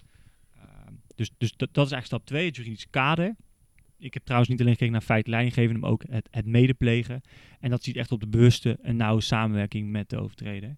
[0.56, 0.62] Uh,
[1.14, 3.36] Dus, dus dat, is eigenlijk stap 2, het juridische kader.
[3.98, 7.20] Ik heb trouwens niet alleen gekeken naar feit leidinggevende, maar ook het, het medeplegen.
[7.60, 10.76] En dat ziet echt op de bewuste en nauwe samenwerking met de overtreder.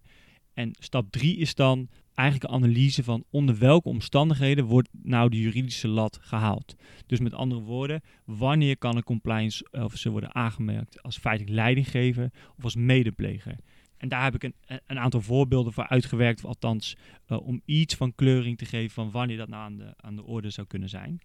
[0.53, 1.89] En stap 3 is dan
[2.19, 6.75] eigenlijk een analyse van onder welke omstandigheden wordt nou de juridische lat gehaald.
[7.05, 12.63] Dus met andere woorden, wanneer kan een compliance officer worden aangemerkt als feitelijk leidinggever of
[12.63, 13.55] als medepleger?
[13.97, 14.55] En daar heb ik een,
[14.87, 16.95] een aantal voorbeelden voor uitgewerkt, althans
[17.27, 20.23] uh, om iets van kleuring te geven van wanneer dat nou aan de, aan de
[20.23, 21.19] orde zou kunnen zijn.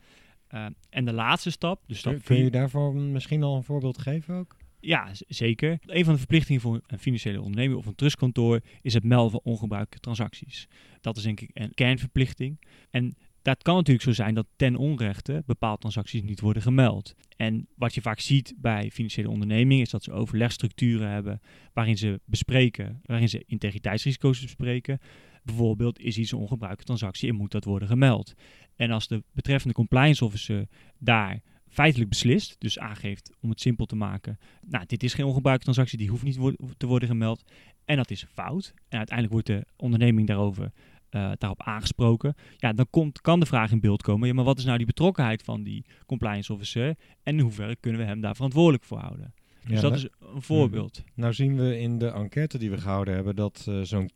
[0.54, 3.98] Uh, en de laatste stap, dus stap Kun, kun je daarvoor misschien al een voorbeeld
[3.98, 4.56] geven ook?
[4.84, 5.78] Ja, zeker.
[5.86, 9.40] Een van de verplichtingen voor een financiële onderneming of een trustkantoor is het melden van
[9.42, 10.68] ongebruikte transacties.
[11.00, 12.60] Dat is denk ik een kernverplichting.
[12.90, 17.14] En dat kan natuurlijk zo zijn dat ten onrechte bepaalde transacties niet worden gemeld.
[17.36, 21.40] En wat je vaak ziet bij financiële ondernemingen is dat ze overlegstructuren hebben
[21.72, 24.98] waarin ze bespreken, waarin ze integriteitsrisico's bespreken.
[25.42, 28.34] Bijvoorbeeld is iets een ongebruikte transactie en moet dat worden gemeld.
[28.76, 30.66] En als de betreffende compliance officer
[30.98, 31.42] daar
[31.74, 35.98] feitelijk beslist, dus aangeeft om het simpel te maken, nou dit is geen ongebruikte transactie,
[35.98, 37.44] die hoeft niet wo te worden gemeld
[37.84, 38.72] en dat is fout.
[38.88, 40.72] En uiteindelijk wordt de onderneming daarover
[41.10, 44.58] uh, daarop aangesproken, ja, dan komt, kan de vraag in beeld komen, ja, maar wat
[44.58, 48.34] is nou die betrokkenheid van die compliance officer en in hoeverre kunnen we hem daar
[48.34, 49.34] verantwoordelijk voor houden?
[49.66, 51.02] Dus ja, dat is een voorbeeld.
[51.04, 51.12] Mm.
[51.14, 54.14] Nou zien we in de enquête die we gehouden hebben dat uh, zo'n 80%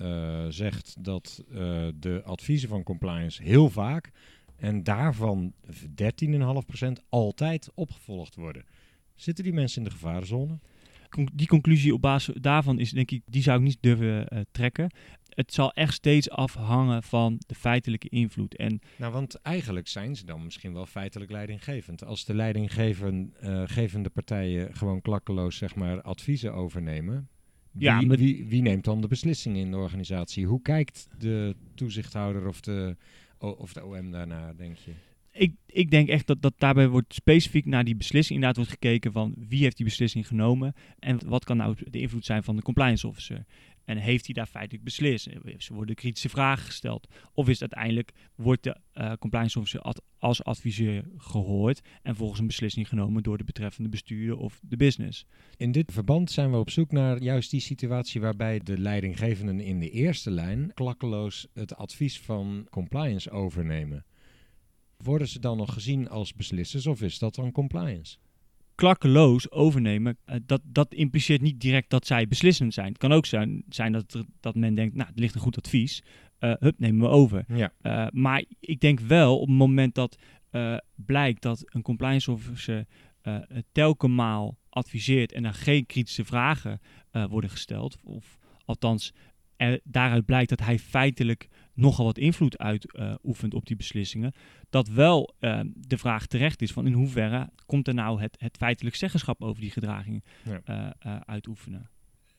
[0.00, 1.44] uh, zegt dat
[1.94, 4.10] de adviezen van compliance heel vaak
[4.60, 5.52] en daarvan
[6.26, 8.64] 13,5% altijd opgevolgd worden.
[9.14, 10.58] Zitten die mensen in de gevarenzone?
[11.32, 14.90] Die conclusie op basis daarvan is denk ik, die zou ik niet durven uh, trekken.
[15.28, 18.56] Het zal echt steeds afhangen van de feitelijke invloed.
[18.56, 22.04] En nou, want eigenlijk zijn ze dan misschien wel feitelijk leidinggevend.
[22.04, 27.28] Als de leidinggevende uh, partijen gewoon klakkeloos zeg maar, adviezen overnemen,
[27.70, 28.16] wie, ja, maar...
[28.16, 30.46] wie, wie, neemt dan de beslissingen in de organisatie?
[30.46, 32.96] Hoe kijkt de toezichthouder of de,
[33.40, 34.92] of de OM daarnaar, denk je?
[35.32, 39.12] Ik, ik denk echt dat, dat daarbij wordt specifiek naar die beslissing inderdaad wordt gekeken
[39.12, 42.62] van wie heeft die beslissing genomen en wat kan nou de invloed zijn van de
[42.62, 43.44] compliance officer.
[43.90, 45.28] En heeft hij daar feitelijk beslist?
[45.58, 47.08] Ze worden kritische vragen gesteld.
[47.34, 52.88] Of is uiteindelijk, wordt de uh, compliance officer als adviseur gehoord en volgens een beslissing
[52.88, 55.26] genomen door de betreffende bestuurder of de business?
[55.56, 59.80] In dit verband zijn we op zoek naar juist die situatie waarbij de leidinggevenden in
[59.80, 64.04] de eerste lijn klakkeloos het advies van compliance overnemen.
[64.96, 68.18] Worden ze dan nog gezien als beslissers of is dat dan compliance?
[68.80, 72.88] Klakkeloos overnemen, uh, dat, dat impliceert niet direct dat zij beslissend zijn.
[72.88, 75.58] Het kan ook zijn, zijn dat, er, dat men denkt, nou, er ligt een goed
[75.58, 76.02] advies,
[76.40, 77.44] uh, hup, nemen we over.
[77.48, 77.72] Ja.
[77.82, 80.18] Uh, maar ik denk wel, op het moment dat
[80.94, 82.86] blijkt dat een compliance officer
[83.72, 86.80] telkemaal adviseert en er geen kritische vragen
[87.28, 89.12] worden gesteld, of althans
[89.60, 94.32] er daaruit blijkt dat hij feitelijk nogal wat invloed uitoefent uh, op die beslissingen,
[94.70, 98.56] dat wel uh, de vraag terecht is van in hoeverre komt er nou het, het
[98.56, 100.94] feitelijk zeggenschap over die gedragingen ja.
[101.06, 101.90] uh, uitoefenen.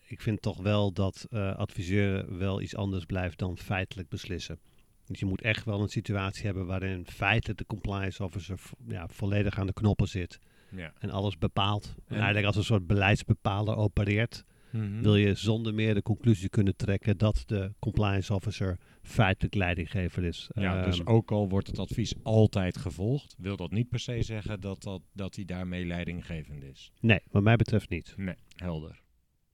[0.08, 4.60] Ik vind toch wel dat adviseur wel iets anders blijft dan feitelijk beslissen.
[5.06, 9.60] Dus je moet echt wel een situatie hebben waarin feitelijk de compliance officer ja, volledig
[9.60, 10.40] aan de knoppen zit.
[10.76, 10.94] Ja.
[11.00, 11.96] En alles bepaalt.
[12.08, 14.44] En eigenlijk als een soort beleidsbepaler opereert.
[14.72, 15.02] Mm -hmm.
[15.02, 20.50] Wil je zonder meer de conclusie kunnen trekken dat de compliance officer feitelijk leidinggever is.
[20.54, 24.22] Ja, um, dus ook al wordt het advies altijd gevolgd, wil dat niet per se
[24.22, 26.92] zeggen dat, dat, dat hij daarmee leidinggevend is.
[27.00, 28.14] Nee, wat mij betreft niet.
[28.18, 29.02] Nee, helder.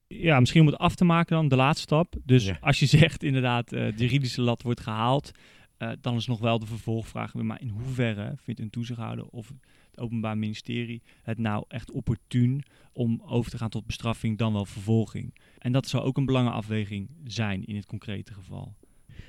[0.08, 2.16] Ja, misschien om het af te maken dan, de laatste stap.
[2.24, 2.58] Dus ja.
[2.62, 5.32] als je zegt inderdaad, uh, de juridische lat wordt gehaald,
[5.80, 9.54] uh, dan is nog wel de vervolgvraag, maar in hoeverre vindt een toezichthouder of
[9.98, 14.66] het Openbaar Ministerie het nou echt opportun om over te gaan tot bestraffing dan wel
[14.66, 15.36] vervolging?
[15.60, 18.76] En dat zou ook een belangrijke afweging zijn in het concrete geval.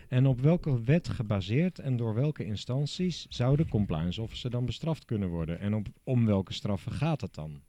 [0.09, 5.04] En op welke wet gebaseerd en door welke instanties zou de compliance officer dan bestraft
[5.04, 5.61] kunnen worden?
[5.61, 7.61] En op, om welke straffen gaat het dan?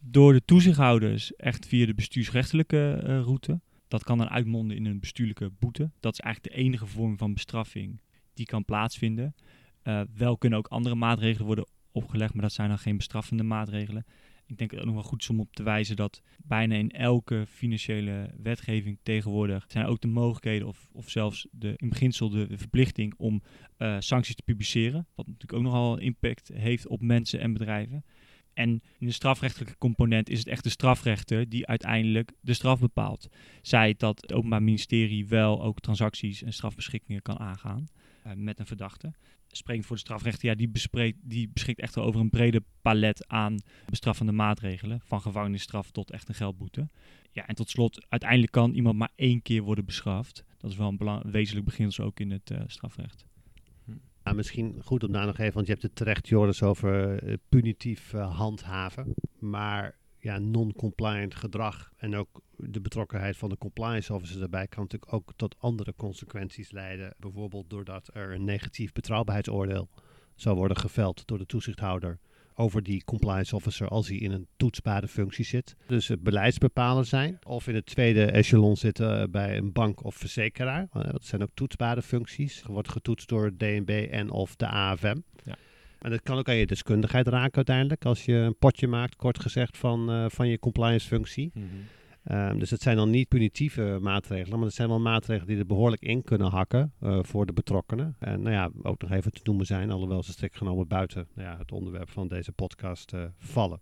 [0.00, 3.60] Door de toezichthouders echt via de bestuursrechtelijke uh, route.
[3.88, 5.90] Dat kan dan uitmonden in een bestuurlijke boete.
[6.00, 8.00] Dat is eigenlijk de enige vorm van bestraffing
[8.34, 9.34] die kan plaatsvinden.
[9.84, 14.04] Uh, wel kunnen ook andere maatregelen worden opgelegd, maar dat zijn dan geen bestraffende maatregelen.
[14.46, 17.44] Ik denk het ook nog wel goed om op te wijzen dat bijna in elke
[17.48, 23.14] financiële wetgeving tegenwoordig zijn ook de mogelijkheden of, of zelfs de, in beginsel de verplichting
[23.16, 23.42] om
[23.78, 25.06] uh, sancties te publiceren.
[25.14, 28.04] Wat natuurlijk ook nogal impact heeft op mensen en bedrijven.
[28.54, 33.28] En in de strafrechtelijke component is het echt de strafrechter die uiteindelijk de straf bepaalt.
[33.62, 37.86] Zij dat het Openbaar Ministerie wel ook transacties en strafbeschikkingen kan aangaan
[38.34, 39.12] met een verdachte
[39.56, 43.56] springt voor de strafrechter, ja, die, bespreekt, die beschikt echt over een brede palet aan
[43.90, 45.00] bestraffende maatregelen.
[45.04, 46.88] Van gevangenisstraf tot echt een geldboete.
[47.30, 50.44] Ja, en tot slot, uiteindelijk kan iemand maar één keer worden bestraft.
[50.58, 53.26] Dat is wel een, een wezenlijk beginsel ook in het uh, strafrecht.
[54.24, 57.34] Ja, misschien goed om daar nog even, want je hebt het terecht, Joris, over uh,
[57.48, 59.14] punitief handhaven.
[59.38, 65.12] Maar ja, non-compliant gedrag en ook de betrokkenheid van de compliance officer daarbij kan natuurlijk
[65.12, 67.14] ook tot andere consequenties leiden.
[67.18, 69.88] Bijvoorbeeld doordat er een negatief betrouwbaarheidsoordeel
[70.34, 72.18] zou worden geveld door de toezichthouder
[72.54, 75.76] over die compliance officer als hij in een toetsbare functie zit.
[75.86, 77.38] Dus het beleidsbepaler zijn.
[77.42, 80.88] Of in het tweede echelon zitten eh, bij een bank of verzekeraar.
[80.92, 82.62] Eh, dat zijn ook toetsbare functies.
[82.62, 85.16] Wordt getoetst door DNB en of de AFM.
[85.44, 85.56] Ja.
[85.98, 88.04] En dat kan ook aan je deskundigheid raken uiteindelijk.
[88.04, 91.50] Als je een potje maakt, kort gezegd, van, uh, van je compliance functie.
[91.54, 91.64] Mm
[92.26, 95.66] Ehm, dus het zijn dan niet punitieve maatregelen, maar het zijn wel maatregelen die er
[95.66, 98.16] behoorlijk in kunnen hakken uh, voor de betrokkenen.
[98.18, 101.48] En nou ja, ook nog even te noemen zijn, alhoewel ze strikt genomen buiten nou
[101.48, 103.78] ja, het onderwerp van deze podcast uh, vallen.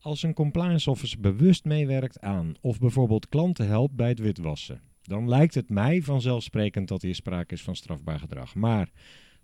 [0.00, 5.28] Als een compliance officer bewust meewerkt aan of bijvoorbeeld klanten helpt bij het witwassen, dan
[5.28, 8.54] lijkt het mij vanzelfsprekend dat hier sprake is van strafbaar gedrag.
[8.54, 8.90] Maar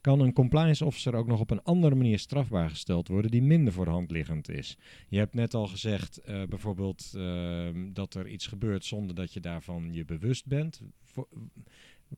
[0.05, 3.73] kan een compliance officer ook nog op een andere manier strafbaar gesteld worden die minder
[3.73, 4.77] voor de hand liggend is.
[5.09, 9.41] Je hebt net al gezegd uh, bijvoorbeeld uh, dat er iets gebeurt zonder dat je
[9.41, 10.81] daarvan je bewust bent.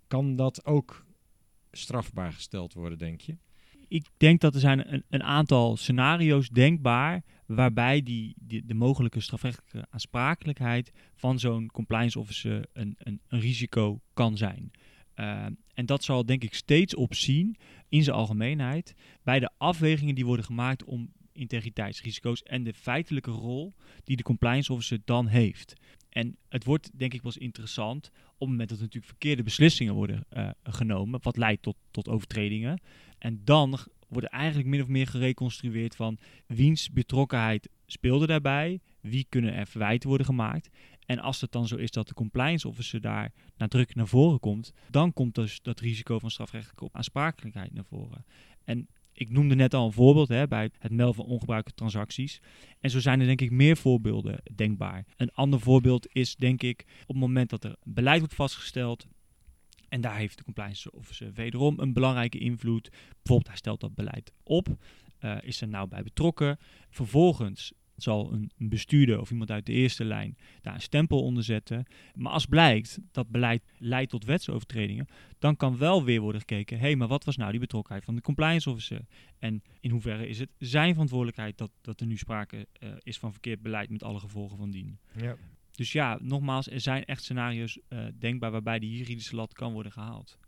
[0.06, 1.06] Kan dat ook
[1.70, 3.36] strafbaar gesteld worden, denk je?
[3.88, 9.86] Ik denk dat er zijn een, een aantal scenario's denkbaar waarbij die, de mogelijke strafrechtelijke
[9.90, 14.70] aansprakelijkheid van zo'n compliance officer een, een, een risico kan zijn.
[15.16, 15.46] Uh,
[15.76, 17.56] en dat zal denk ik steeds opzien
[17.88, 23.74] in zijn algemeenheid bij de afwegingen die worden gemaakt om integriteitsrisico's en de feitelijke rol
[24.04, 25.72] die de compliance officer dan heeft.
[26.08, 29.94] En het wordt denk ik pas interessant op het moment dat er natuurlijk verkeerde beslissingen
[29.94, 32.80] worden uh, genomen, wat leidt tot, tot overtredingen.
[33.18, 39.54] En dan wordt eigenlijk min of meer gereconstrueerd van wiens betrokkenheid speelde daarbij, wie kunnen
[39.54, 40.68] er verwijten worden gemaakt.
[41.06, 44.72] En als het dan zo is dat de compliance officer daar nadrukkelijk naar voren komt,
[44.90, 48.24] dan komt dus dat risico van strafrechtelijke aansprakelijkheid naar voren.
[48.64, 52.40] En ik noemde net al een voorbeeld hè, bij het melden van ongebruikte transacties.
[52.80, 55.04] En zo zijn er denk ik meer voorbeelden denkbaar.
[55.16, 59.06] Een ander voorbeeld is denk ik op het moment dat er beleid wordt vastgesteld.
[59.88, 62.90] En daar heeft de compliance officer wederom een belangrijke invloed.
[62.90, 64.68] Bijvoorbeeld hij stelt dat beleid op.
[65.20, 66.58] Uh, is er nou bij betrokken.
[66.90, 71.86] Vervolgens zal een bestuurder of iemand uit de eerste lijn daar een stempel onder zetten.
[72.14, 75.06] Maar als blijkt dat beleid leidt tot wetsovertredingen,
[75.38, 78.14] dan kan wel weer worden gekeken: hé, hey, maar wat was nou die betrokkenheid van
[78.14, 79.00] de compliance officer?
[79.38, 83.32] En in hoeverre is het zijn verantwoordelijkheid dat, dat er nu sprake uh, is van
[83.32, 84.98] verkeerd beleid met alle gevolgen van dien?
[85.16, 85.36] Ja.
[85.70, 89.92] Dus ja, nogmaals, er zijn echt scenario's uh, denkbaar waarbij die juridische lat kan worden
[89.92, 90.38] gehaald.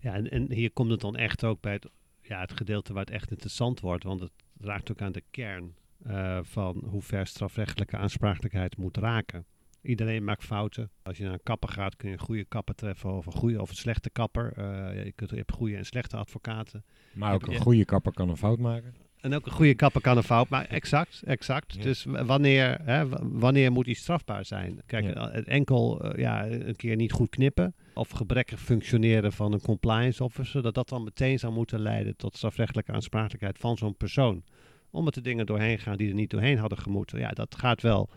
[0.00, 1.88] Ja, en, en hier komt het dan echt ook bij het,
[2.22, 5.74] ja, het gedeelte waar het echt interessant wordt, want het raakt ook aan de kern
[6.08, 9.46] uh, van hoe ver strafrechtelijke aansprakelijkheid moet raken.
[9.82, 10.90] Iedereen maakt fouten.
[11.02, 13.60] Als je naar een kapper gaat, kun je een goede kapper treffen of een goede
[13.60, 14.52] of een slechte kapper.
[14.58, 16.84] Uh, je, kunt, je hebt goede en slechte advocaten.
[17.12, 18.94] Maar ook een goede kapper kan een fout maken.
[19.20, 20.70] En ook een goede kapper kan een fout maken.
[20.70, 21.74] Exact, exact.
[21.74, 21.82] Ja.
[21.82, 24.82] Dus wanneer, hè, wanneer moet iets strafbaar zijn?
[24.86, 25.30] Kijk, ja.
[25.30, 30.62] enkel uh, ja, een keer niet goed knippen of gebrekkig functioneren van een compliance officer,
[30.62, 34.42] dat dat dan meteen zou moeten leiden tot strafrechtelijke aansprakelijkheid van zo'n persoon
[34.90, 37.18] omdat er dingen doorheen gaan die er niet doorheen hadden gemoeten.
[37.18, 38.08] Ja, dat gaat wel,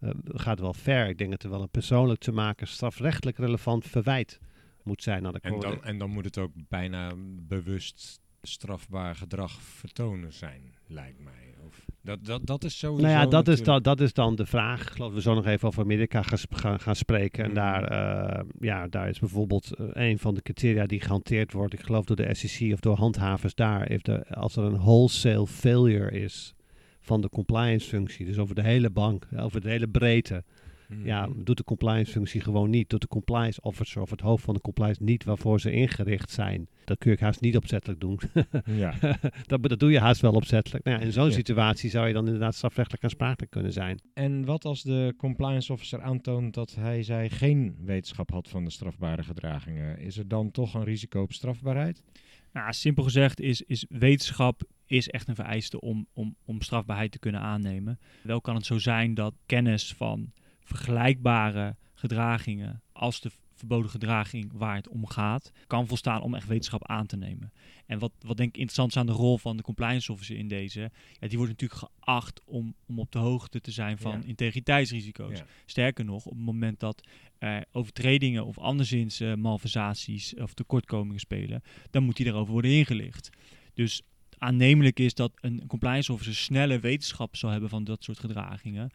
[0.00, 1.08] uh, gaat wel ver.
[1.08, 4.38] Ik denk dat er wel een persoonlijk te maken strafrechtelijk relevant verwijt
[4.82, 7.12] moet zijn aan de en dan, en dan moet het ook bijna
[7.48, 11.54] bewust strafbaar gedrag vertonen zijn, lijkt mij.
[11.66, 13.06] Of dat, dat, dat is sowieso...
[13.06, 14.82] Nou ja, dat is, dan, dat is dan de vraag.
[14.82, 17.44] Ik geloof we zo nog even over Amerika gaan, gaan, gaan spreken.
[17.44, 17.54] En mm.
[17.54, 21.72] daar, uh, ja, daar is bijvoorbeeld uh, een van de criteria die gehanteerd wordt.
[21.72, 23.88] Ik geloof door de SEC of door handhavers daar.
[23.88, 26.54] Heeft de, als er een wholesale failure is
[27.00, 28.26] van de compliance functie.
[28.26, 30.44] Dus over de hele bank, over de hele breedte
[31.04, 32.90] ja, doet de compliance functie gewoon niet.
[32.90, 36.68] Doet de compliance officer of het hoofd van de compliance niet waarvoor ze ingericht zijn.
[36.84, 38.20] Dat kun je haast niet opzettelijk doen.
[38.64, 38.94] ja.
[39.46, 40.84] dat, dat doe je haast wel opzettelijk.
[40.84, 44.00] Nou ja, in zo'n situatie zou je dan inderdaad strafrechtelijk aansprakelijk kunnen zijn.
[44.14, 48.70] En wat als de compliance officer aantoont dat hij zij geen wetenschap had van de
[48.70, 49.98] strafbare gedragingen?
[49.98, 52.02] Is er dan toch een risico op strafbaarheid?
[52.52, 57.18] Nou, simpel gezegd is, is wetenschap is echt een vereiste om, om, om strafbaarheid te
[57.18, 57.98] kunnen aannemen.
[58.22, 60.32] Wel kan het zo zijn dat kennis van
[60.68, 66.86] vergelijkbare gedragingen als de verboden gedraging waar het om gaat, kan volstaan om echt wetenschap
[66.86, 67.52] aan te nemen.
[67.86, 70.48] En wat, wat denk ik interessant is aan de rol van de compliance officer in
[70.48, 70.90] deze,
[71.20, 75.42] ja, die wordt natuurlijk geacht om, om op de hoogte te zijn van integriteitsrisico's.
[75.66, 77.08] Sterker nog, op het moment dat
[77.38, 83.30] uh, overtredingen of anderszins uh, malversaties of tekortkomingen spelen, dan moet die daarover worden ingelicht.
[83.74, 84.02] Dus
[84.38, 88.90] aannemelijk is dat een compliance officer snelle wetenschap zal hebben van dat soort gedragingen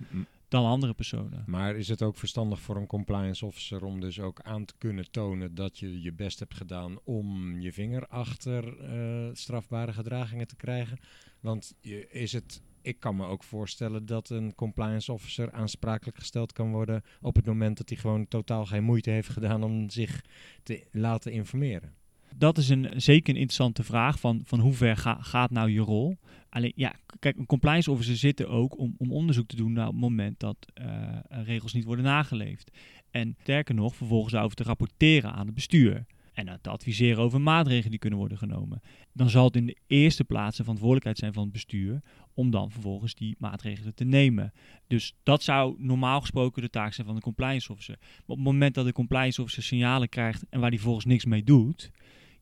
[0.53, 1.43] dan andere personen.
[1.45, 5.11] Maar is het ook verstandig voor een compliance officer om dus ook aan te kunnen
[5.11, 10.55] tonen dat je je best hebt gedaan om je vinger achter eh, strafbare gedragingen te
[10.55, 10.99] krijgen?
[11.39, 16.51] Want je, is het, ik kan me ook voorstellen dat een compliance officer aansprakelijk gesteld
[16.51, 20.25] kan worden op het moment dat hij gewoon totaal geen moeite heeft gedaan om zich
[20.63, 21.93] te laten informeren.
[22.35, 25.79] Dat is een, zeker een interessante vraag van, van hoe ver ga- gaat nou je
[25.79, 26.17] rol?
[26.49, 29.87] Alleen, ja, kijk, een compliance officer zit er ook om, om onderzoek te doen naar
[29.87, 32.71] het moment dat eh, regels niet worden nageleefd.
[33.11, 36.05] En sterker nog, vervolgens over te rapporteren aan het bestuur.
[36.33, 38.81] En te adviseren over maatregelen die kunnen worden genomen.
[39.11, 42.01] Dan zal het in de eerste plaats de verantwoordelijkheid zijn van het bestuur
[42.33, 44.53] om dan vervolgens die maatregelen te nemen.
[44.87, 47.97] Dus dat zou normaal gesproken de taak zijn van de compliance officer.
[47.99, 51.25] Maar op het moment dat de compliance officer signalen krijgt en waar die volgens niks
[51.25, 51.91] mee doet,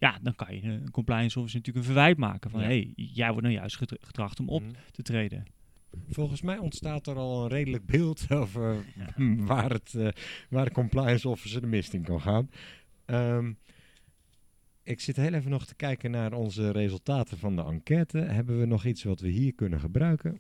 [0.02, 2.68] ja, dan kan je een compliance officer natuurlijk een verwijt maken van Ja.
[2.68, 4.72] hé, hey, jij wordt nou juist getracht om op Mhm.
[4.92, 5.44] te treden.
[6.10, 8.86] Volgens mij ontstaat er al een redelijk beeld over
[9.52, 10.08] waar, het, eh,
[10.50, 12.50] waar de compliance officer de mist in kan gaan.
[13.06, 13.54] Ehm,
[14.84, 18.18] ik zit heel even nog te kijken naar onze resultaten van de enquête.
[18.18, 20.40] Hebben we nog iets wat we hier kunnen gebruiken?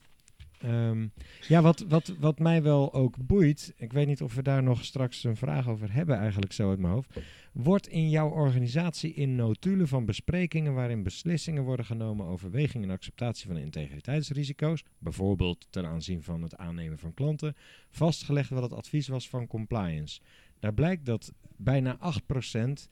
[0.61, 1.07] Ehm,
[1.47, 4.85] ja, wat, wat, wat mij wel ook boeit, ik weet niet of we daar nog
[4.85, 7.19] straks een vraag over hebben eigenlijk zo uit mijn hoofd.
[7.51, 12.89] Wordt in jouw organisatie in notulen van besprekingen waarin beslissingen worden genomen over weging en
[12.89, 17.55] acceptatie van integriteitsrisico's, bijvoorbeeld ten aanzien van het aannemen van klanten,
[17.89, 20.19] vastgelegd wat het advies was van compliance?
[20.59, 22.87] Daar blijkt dat bijna 8%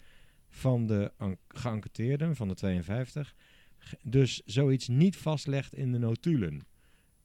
[0.50, 1.12] van de
[1.48, 3.36] geënquêteerden, van de 52,
[3.78, 6.62] ge- dus zoiets niet vastlegt in de notulen.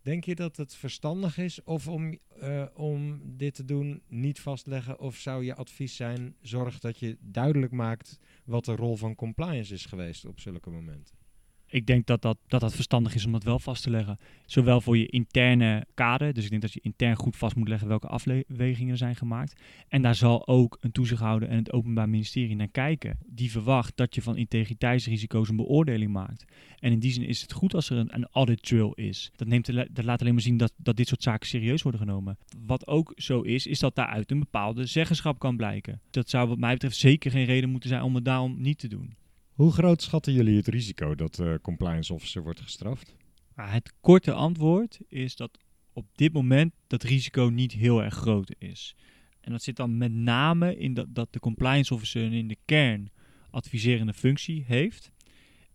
[0.05, 4.99] Denk je dat het verstandig is of om, eh, om dit te doen, niet vastleggen?
[4.99, 9.75] Of zou je advies zijn, zorg dat je duidelijk maakt wat de rol van compliance
[9.75, 11.24] is geweest op zulke momenten?
[11.67, 14.19] Ik denk dat dat, dat verstandig is om dat wel vast te leggen.
[14.47, 17.89] Zowel voor je interne kader, dus ik denk dat je intern goed vast moet leggen
[17.89, 19.61] welke afwegingen er zijn gemaakt.
[19.89, 23.19] En daar zal ook een toezichthouder en het Openbaar Ministerie naar kijken.
[23.27, 26.45] Die verwacht dat je van integriteitsrisico's een beoordeling maakt.
[26.79, 29.31] En in die zin is het goed als er een, audit trail is.
[29.37, 32.39] Dat, neemt, laat alleen maar zien dat, dat dit soort zaken serieus worden genomen.
[32.67, 36.01] Wat ook zo is, is dat daaruit een bepaalde zeggenschap kan blijken.
[36.11, 38.89] Dat zou wat mij betreft zeker geen reden moeten zijn om het daarom niet te
[38.89, 39.15] doen.
[39.55, 43.15] Hoe groot schatten jullie het risico dat de compliance officer wordt gestraft?
[43.55, 45.59] Maar het korte antwoord is dat
[45.93, 48.97] op dit moment dat risico niet heel erg groot is.
[49.41, 53.11] En dat zit dan met name in dat, dat de compliance officer in de kern
[53.51, 55.11] adviserende functie heeft.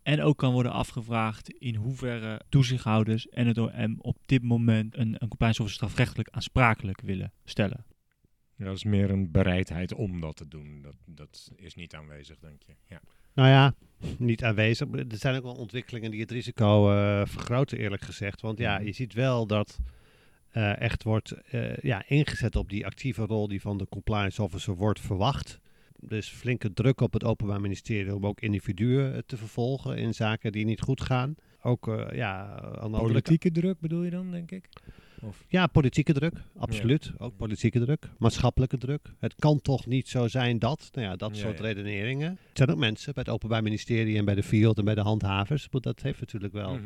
[0.03, 5.15] En ook kan worden afgevraagd in hoeverre toezichthouders en het OM op dit moment een,
[5.17, 7.86] een compliance officer strafrechtelijk aansprakelijk willen stellen.
[8.55, 10.82] Ja, dat is meer een bereidheid om dat te doen.
[10.82, 12.75] Dat, dat is niet aanwezig, denk je.
[12.88, 13.01] Ja.
[13.40, 13.74] Nou ja,
[14.18, 14.88] niet aanwezig.
[14.92, 18.42] Er zijn ook wel ontwikkelingen die het risico eh, vergroten, eerlijk gezegd.
[18.42, 18.86] Want ja, Mhm.
[18.86, 19.78] je ziet wel dat
[20.50, 24.76] eh, echt wordt eh, ja, ingezet op die actieve rol die van de compliance officer
[24.76, 25.60] wordt verwacht.
[26.00, 30.66] Dus flinke druk op het Openbaar Ministerie om ook individuen te vervolgen in zaken die
[30.66, 31.36] niet goed gaan.
[31.62, 34.70] Ook ja, aan de andere kant- Politieke druk bedoel je dan, denk ik?
[35.24, 35.43] Of?
[35.47, 37.11] Ja, politieke druk, absoluut.
[37.17, 39.13] Ook politieke druk, maatschappelijke druk.
[39.20, 41.63] Het kan toch niet zo zijn dat, nou ja, dat Ja, soort ja.
[41.63, 42.30] redeneringen.
[42.32, 45.01] Er zijn ook mensen bij het Openbaar Ministerie en bij de Field en bij de
[45.01, 45.67] handhavers.
[45.72, 46.74] Dat heeft natuurlijk wel.
[46.74, 46.84] Mhm.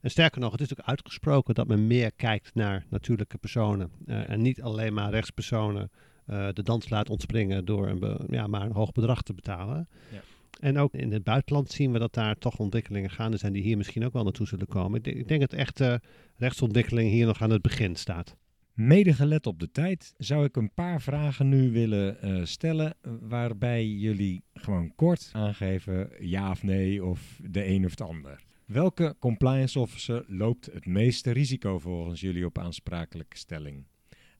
[0.00, 3.90] En sterker nog, het is ook uitgesproken dat men meer kijkt naar natuurlijke personen.
[4.06, 5.90] eh, en niet alleen maar rechtspersonen
[6.26, 9.88] eh, de dans laat ontspringen door een, ja, maar een hoog bedrag te betalen.
[10.12, 10.20] Ja.
[10.60, 13.76] En ook in het buitenland zien we dat daar toch ontwikkelingen gaande zijn die hier
[13.76, 15.04] misschien ook wel naartoe zullen komen.
[15.04, 16.00] Ik denk, dat echt de
[16.36, 18.36] rechtsontwikkeling hier nog aan het begin staat.
[18.74, 23.12] Mede gelet op de tijd zou ik een paar vragen nu willen eh, stellen, eh,
[23.20, 28.44] waarbij jullie gewoon kort aangeven ja of nee of de een of het ander.
[28.64, 33.86] Welke compliance officer loopt het meeste risico volgens jullie op aansprakelijke stelling?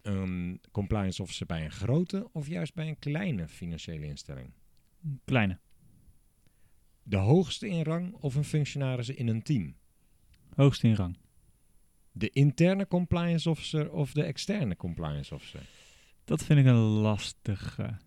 [0.03, 4.51] Een compliance officer bij een grote of juist bij een kleine financiële instelling?
[5.25, 5.59] Kleine,
[7.09, 9.75] De hoogste in rang of een functionaris in een team?
[10.55, 11.19] hoogste in rang.
[12.13, 15.61] De interne compliance officer of de externe compliance officer?
[16.25, 17.99] Dat vind ik een lastige.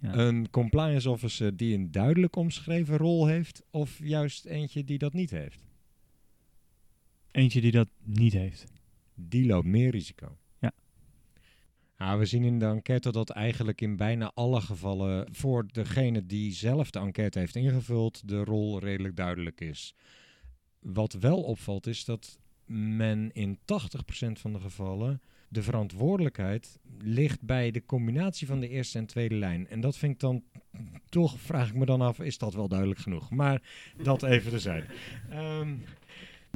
[0.00, 0.14] Ja.
[0.14, 5.30] Een compliance officer die een duidelijk omschreven rol heeft, of juist eentje die dat niet
[5.30, 5.64] heeft?
[7.30, 8.64] Eentje die dat niet heeft.
[9.14, 10.36] Die loopt meer risico.
[11.96, 16.52] Ah, we zien in de enquête dat eigenlijk in bijna alle gevallen voor degene die
[16.52, 19.94] zelf de enquête heeft ingevuld, de rol redelijk duidelijk is.
[20.80, 23.62] Wat wel opvalt is dat men in 80%
[24.32, 29.68] van de gevallen de verantwoordelijkheid ligt bij de combinatie van de eerste en tweede lijn.
[29.68, 30.44] En dat vind ik dan
[31.08, 33.30] toch, vraag ik me dan af, is dat wel duidelijk genoeg?
[33.30, 33.62] Maar
[34.02, 34.86] dat even terzijde.
[35.30, 35.82] Ehm En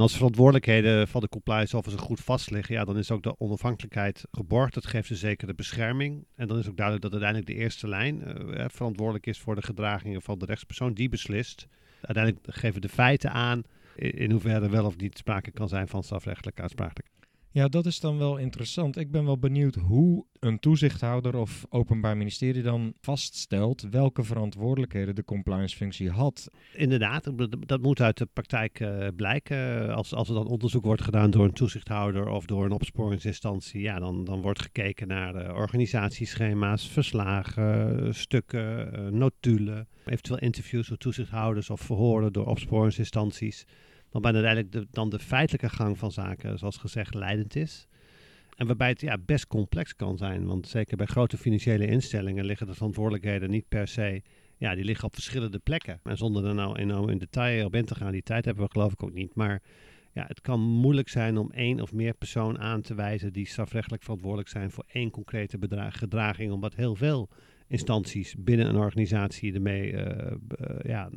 [0.01, 4.74] als verantwoordelijkheden van de compliance officer goed vastliggen, ja, dan is ook de onafhankelijkheid geborgd.
[4.74, 6.26] Dat geeft een zekere bescherming.
[6.36, 9.62] En dan is ook duidelijk dat uiteindelijk de eerste lijn uh, verantwoordelijk is voor de
[9.62, 11.66] gedragingen van de rechtspersoon die beslist.
[12.01, 13.62] Uiteindelijk geven de feiten aan
[13.94, 17.19] in hoeverre wel of niet sprake kan zijn van strafrechtelijke aansprakelijkheid.
[17.53, 18.96] Ja, dat is dan wel interessant.
[18.96, 25.24] Ik ben wel benieuwd hoe een toezichthouder of openbaar ministerie dan vaststelt welke verantwoordelijkheden de
[25.24, 26.48] compliance-functie had.
[26.72, 27.32] Inderdaad,
[27.66, 29.94] dat moet uit de praktijk uh, blijken.
[29.94, 33.98] Als, als er dan onderzoek wordt gedaan door een toezichthouder of door een opsporingsinstantie, ja,
[33.98, 41.70] dan, dan wordt gekeken naar uh, organisatieschema's, verslagen, stukken, uh, notulen, eventueel interviews door toezichthouders
[41.70, 43.66] of verhoren door opsporingsinstanties
[44.11, 47.88] dan bijna uiteindelijk de, dan de feitelijke gang van zaken, zoals gezegd, leidend is.
[48.56, 50.46] En waarbij het ja, best complex kan zijn.
[50.46, 54.22] Want zeker bij grote financiële instellingen liggen de verantwoordelijkheden niet per se.
[54.56, 56.00] Ja, die liggen op verschillende plekken.
[56.02, 58.70] En zonder er nou in, in detail op in te gaan, die tijd hebben we
[58.70, 59.34] geloof ik ook niet.
[59.34, 59.62] Maar
[60.12, 64.02] ja, het kan moeilijk zijn om één of meer persoon aan te wijzen die strafrechtelijk
[64.02, 65.58] verantwoordelijk zijn voor één concrete
[65.90, 67.28] gedraging, omdat heel veel
[67.70, 70.02] instanties binnen een organisatie ermee uh,
[70.82, 71.10] ja,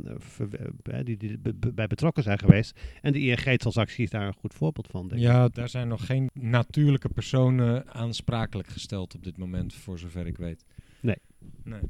[1.04, 1.38] die, die,
[1.74, 2.80] bij betrokken zijn geweest.
[3.02, 5.08] En de ING-transactie is daar een goed voorbeeld van.
[5.08, 10.28] Denk ja, daar zijn nog geen natuurlijke personen aansprakelijk gesteld op dit moment, voor zover
[10.28, 10.66] ik weet.
[11.00, 11.18] Nee.
[11.64, 11.82] nee.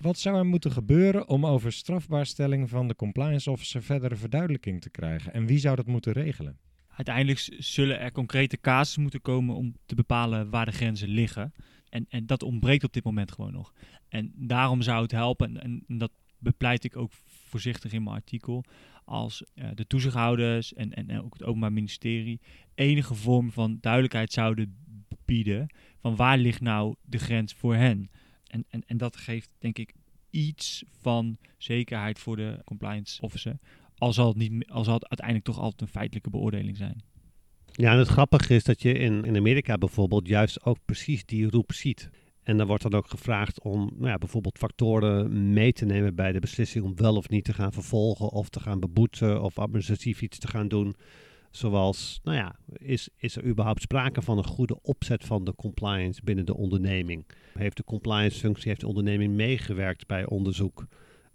[0.00, 4.90] Wat zou er moeten gebeuren om over strafbaarstelling van de compliance officer verdere verduidelijking te
[4.90, 5.32] krijgen?
[5.32, 6.58] En wie zou dat moeten regelen?
[6.88, 11.52] Uiteindelijk zullen er concrete casus moeten komen om te bepalen waar de grenzen liggen.
[11.94, 13.72] En, en dat ontbreekt op dit moment gewoon nog.
[14.08, 18.64] En daarom zou het helpen, en, en dat bepleit ik ook voorzichtig in mijn artikel,
[19.04, 22.40] als uh, de toezichthouders en, en, en, ook het Openbaar Ministerie
[22.74, 24.76] enige vorm van duidelijkheid zouden
[25.24, 25.66] bieden
[26.00, 28.10] van waar ligt nou de grens voor hen.
[28.46, 29.94] En, en, en dat geeft denk ik
[30.30, 33.58] iets van zekerheid voor de compliance officer,
[33.98, 37.02] al zal het, niet, al zal het uiteindelijk toch altijd een feitelijke beoordeling zijn.
[37.76, 41.50] Ja, en het grappige is dat je in, in Amerika bijvoorbeeld juist ook precies die
[41.50, 42.10] roep ziet.
[42.42, 46.32] En dan wordt dan ook gevraagd om nou ja, bijvoorbeeld factoren mee te nemen bij
[46.32, 50.22] de beslissing om wel of niet te gaan vervolgen of te gaan beboeten of administratief
[50.22, 50.94] iets te gaan doen.
[51.50, 56.20] Zoals, nou ja, is, is er überhaupt sprake van een goede opzet van de compliance
[56.24, 57.26] binnen de onderneming?
[57.54, 60.86] Heeft de compliance functie, heeft de onderneming meegewerkt bij onderzoek?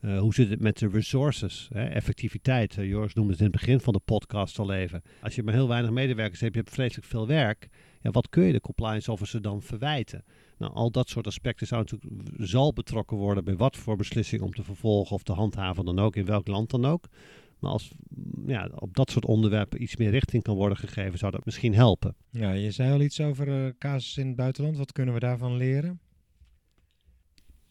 [0.02, 1.86] Uh, hoe zit het met de resources, hè?
[1.86, 2.78] effectiviteit?
[2.78, 5.02] Uh, Joris noemde het in het begin van de podcast al even.
[5.22, 7.70] Als je maar heel weinig medewerkers hebt, je hebt vreselijk veel werk.
[8.02, 10.24] Ja, wat kun je de compliance officer dan verwijten?
[10.58, 14.54] Nou, al dat soort aspecten zou natuurlijk, zal betrokken worden bij wat voor beslissing om
[14.54, 17.08] te vervolgen of te handhaven dan ook, in welk land dan ook.
[17.60, 17.92] Maar als
[18.46, 22.16] ja, op dat soort onderwerpen iets meer richting kan worden gegeven, zou dat misschien helpen.
[22.30, 24.78] Ja, je zei al iets over uh, casus in het buitenland.
[24.78, 26.00] Wat kunnen we daarvan leren?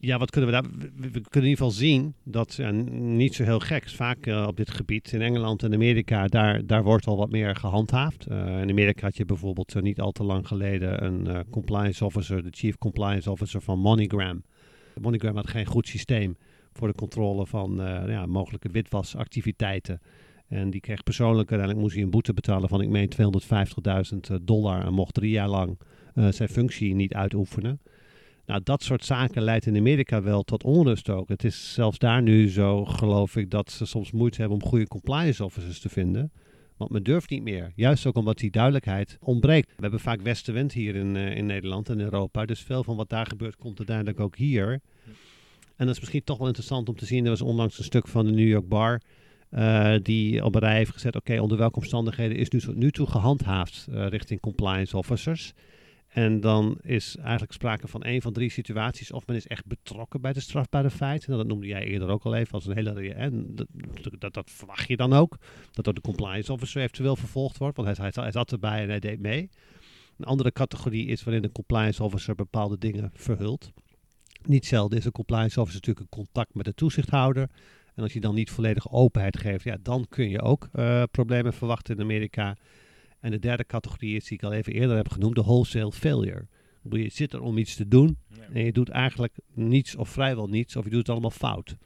[0.01, 0.71] Ja, wat kunnen we daar?
[0.95, 3.89] We, kunnen in ieder geval zien dat ja, niet zo heel gek.
[3.89, 7.55] Vaak uh, op dit gebied in Engeland en Amerika, daar, daar wordt al wat meer
[7.55, 8.27] gehandhaafd.
[8.29, 12.43] Uh, in Amerika had je bijvoorbeeld uh, niet al te lang geleden een compliance officer,
[12.43, 14.43] de chief compliance officer van MoneyGram.
[15.01, 16.37] MoneyGram had geen goed systeem
[16.73, 17.75] voor de controle van
[18.07, 20.01] ja, mogelijke witwasactiviteiten.
[20.47, 23.09] En die kreeg persoonlijk, uiteindelijk moest hij een boete betalen van, ik meen,
[24.31, 24.85] 250.000 dollar.
[24.85, 25.79] En mocht drie jaar lang
[26.29, 27.79] zijn functie niet uitoefenen.
[28.49, 31.29] Nou, dat soort zaken leidt in Amerika wel tot onrust ook.
[31.29, 34.87] Het is zelfs daar nu zo, geloof ik, dat ze soms moeite hebben om goede
[34.87, 36.31] compliance officers te vinden.
[36.77, 37.71] Want men durft niet meer.
[37.75, 39.67] Juist ook omdat die duidelijkheid ontbreekt.
[39.67, 42.45] We hebben vaak westenwind hier in, uh, in Nederland en Europa.
[42.45, 44.79] Dus veel van wat daar gebeurt komt uiteindelijk ook hier.
[45.75, 47.23] En dat is misschien toch wel interessant om te zien.
[47.23, 49.01] Er was onlangs een stuk van de New York Bar.
[49.51, 51.15] Uh, die op een rij heeft gezet.
[51.15, 55.53] Oké, onder welke omstandigheden is nu, nu toe gehandhaafd uh, richting compliance officers.
[56.09, 59.11] En dan is eigenlijk sprake van één van drie situaties.
[59.11, 61.29] Of men is echt betrokken bij de strafbare feiten.
[61.29, 63.13] Nou, dat noemde jij eerder ook al even als een hele.
[63.13, 63.67] En dat,
[64.19, 65.37] dat, dat, verwacht je dan ook.
[65.71, 67.77] Dat door de compliance officer eventueel vervolgd wordt.
[67.77, 69.49] Want hij, hij, zat erbij en hij deed mee.
[70.17, 73.71] Een andere categorie is waarin de compliance officer bepaalde dingen verhult.
[74.41, 77.49] Niet zelden is een compliance officer natuurlijk een contact met de toezichthouder.
[77.95, 81.53] En als je dan niet volledig openheid geeft, ja, dan kun je ook uh, problemen
[81.53, 82.55] verwachten in Amerika.
[83.19, 86.47] En de derde categorie is, die ik al even eerder heb genoemd, de wholesale failure.
[86.89, 88.17] Je zit er om iets te doen
[88.53, 91.77] en je doet eigenlijk niets of vrijwel niets, of je doet het allemaal fout.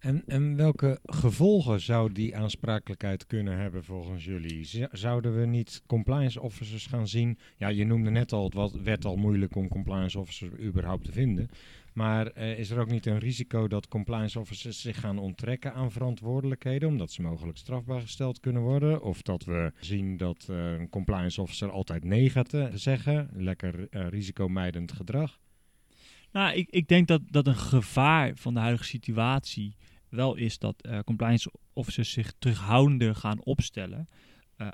[0.00, 4.86] En, en welke gevolgen zou die aansprakelijkheid kunnen hebben volgens jullie?
[4.92, 7.38] Zouden we niet compliance officers gaan zien?
[7.56, 11.50] Ja, je noemde net al, het werd al moeilijk om compliance officers überhaupt te vinden.
[11.92, 15.90] Maar uh, is er ook niet een risico dat compliance officers zich gaan onttrekken aan
[15.90, 19.02] verantwoordelijkheden, omdat ze mogelijk strafbaar gesteld kunnen worden?
[19.02, 23.88] Of dat we zien dat uh, een compliance officer altijd nee gaat uh, zeggen, lekker
[23.90, 25.38] risicomijdend gedrag?
[26.32, 29.76] Nou, ik, ik denk dat, dat een gevaar van de huidige situatie
[30.08, 34.06] wel is dat compliance officers zich terughoudender gaan opstellen.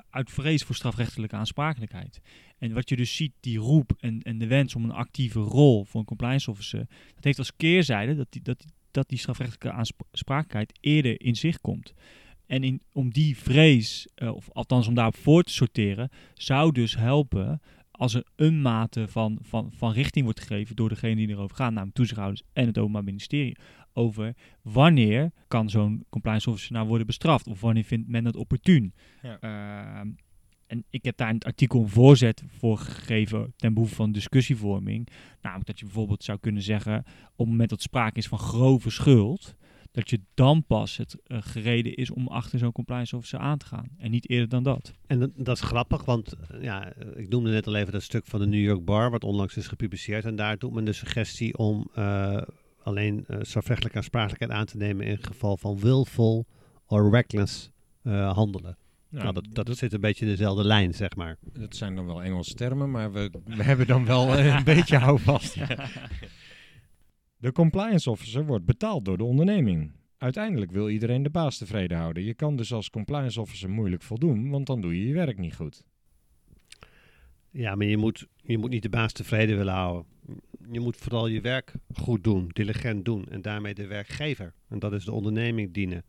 [0.09, 2.21] uit vrees voor strafrechtelijke aansprakelijkheid.
[2.57, 5.85] En wat je dus ziet, die roep en, en de wens om een actieve rol
[5.85, 10.77] voor een compliance officer, dat heeft als keerzijde dat die, dat, dat die strafrechtelijke aansprakelijkheid
[10.81, 11.93] eerder in zicht komt.
[12.45, 16.95] En in, om die vrees, uh, of althans om daarop voor te sorteren, zou dus
[16.95, 21.55] helpen als er een mate van, van, van richting wordt gegeven door degene die erover
[21.55, 23.57] gaan, namelijk toezichthouders en het Openbaar Ministerie,
[23.93, 28.93] over wanneer kan zo'n compliance officer nou worden bestraft of wanneer vindt men het opportun.
[29.21, 29.37] Ja.
[30.03, 30.11] Uh,
[30.67, 35.07] en ik heb daar in het artikel een voorzet voor gegeven ten behoeve van discussievorming.
[35.41, 36.99] Namelijk dat je bijvoorbeeld zou kunnen zeggen,
[37.31, 39.55] op het moment dat sprake is van grove schuld,
[39.91, 43.65] dat je dan pas het uh, gereden is om achter zo'n compliance officer aan te
[43.65, 43.87] gaan.
[43.97, 44.93] En niet eerder dan dat.
[45.07, 48.39] En dat, is grappig, want uh, ja, ik noemde net al even dat stuk van
[48.39, 50.25] de New York Bar, wat onlangs is gepubliceerd.
[50.25, 52.41] En daar doet men de suggestie om uh,
[52.83, 56.45] alleen strafrechtelijke aansprakelijkheid aan te nemen in geval van willful
[56.85, 57.71] or reckless
[58.03, 58.77] handelen.
[59.09, 61.37] Ja, nou, dat, dat, zit een beetje dezelfde lijn, zeg maar.
[61.53, 65.53] Dat zijn dan wel Engelse termen, maar we, we hebben dan wel een beetje houvast.
[65.53, 65.67] Ja.
[67.37, 69.91] De compliance officer wordt betaald door de onderneming.
[70.17, 72.23] Uiteindelijk wil iedereen de baas tevreden houden.
[72.23, 75.55] Je kan dus als compliance officer moeilijk voldoen, want dan doe je je werk niet
[75.55, 75.83] goed.
[77.51, 80.05] Ja, maar je moet, je moet niet de baas tevreden willen houden.
[80.71, 84.53] Je moet vooral je werk goed doen, diligent doen en daarmee de werkgever.
[84.69, 86.03] En dat is de onderneming dienen.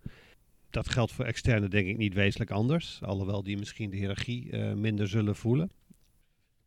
[0.71, 4.73] Dat geldt voor externe denk ik niet wezenlijk anders, alhoewel die misschien de hiërarchie uh,
[4.73, 5.71] minder zullen voelen.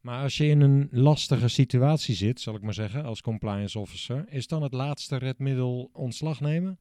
[0.01, 4.25] Maar als je in een lastige situatie zit, zal ik maar zeggen, als compliance officer,
[4.29, 6.79] is dan het laatste redmiddel ontslag nemen?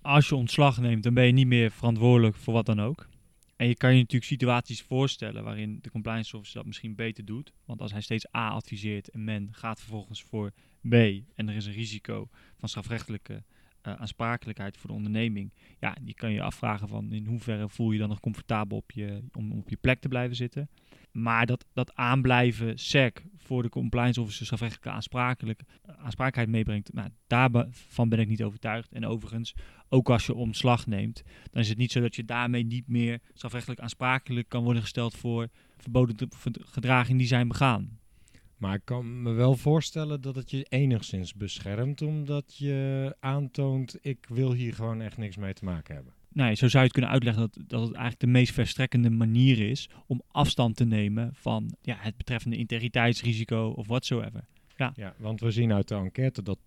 [0.00, 3.08] Als je ontslag neemt, dan ben je niet meer verantwoordelijk voor wat dan ook.
[3.56, 7.52] En je kan je natuurlijk situaties voorstellen waarin de compliance officer dat misschien beter doet.
[7.64, 10.52] Want als hij steeds A adviseert en men gaat vervolgens voor
[10.88, 10.92] B
[11.34, 13.44] en er is een risico van strafrechtelijke
[13.82, 15.52] uh, aansprakelijkheid voor de onderneming.
[15.78, 19.22] Ja, die kan je afvragen van in hoeverre voel je dan nog comfortabel op je,
[19.32, 20.68] om op je plek te blijven zitten.
[21.12, 28.08] Maar dat, dat aanblijven SEC voor de compliance officers strafrechtelijke aansprakelijk, aansprakelijkheid meebrengt, nou, daarvan
[28.08, 28.92] ben ik niet overtuigd.
[28.92, 29.54] En overigens,
[29.88, 33.20] ook als je omslag neemt, dan is het niet zo dat je daarmee niet meer
[33.32, 36.28] strafrechtelijk aansprakelijk kan worden gesteld voor verboden
[36.60, 38.00] gedragingen die zijn begaan.
[38.62, 44.26] Maar ik kan me wel voorstellen dat het je enigszins beschermt, omdat je aantoont: ik
[44.28, 46.12] wil hier gewoon echt niks mee te maken hebben.
[46.32, 49.70] Nee, zo zou je het kunnen uitleggen dat, dat het eigenlijk de meest verstrekkende manier
[49.70, 54.44] is om afstand te nemen van ja, het betreffende integriteitsrisico of whatsoever.
[54.76, 54.92] Ja.
[54.96, 56.58] ja, want we zien uit de enquête dat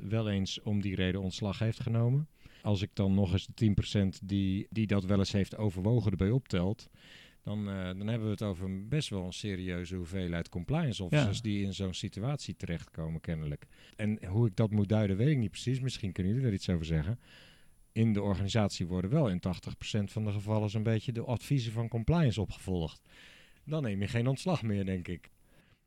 [0.00, 2.28] 10% wel eens om die reden ontslag heeft genomen.
[2.62, 3.74] Als ik dan nog eens de
[4.22, 6.88] 10% die, die dat wel eens heeft overwogen erbij optelt,
[7.50, 11.64] dan, uh, dan hebben we het over best wel een serieuze hoeveelheid compliance officers die
[11.64, 13.66] in zo'n situatie terechtkomen kennelijk.
[13.96, 15.80] En hoe ik dat moet duiden weet ik niet precies.
[15.80, 17.18] Misschien kunnen jullie er iets over zeggen.
[17.92, 19.40] In de organisatie worden wel in 80%
[20.04, 23.02] van de gevallen zo'n beetje de adviezen van compliance opgevolgd.
[23.64, 25.30] Dan neem je geen ontslag meer, denk ik.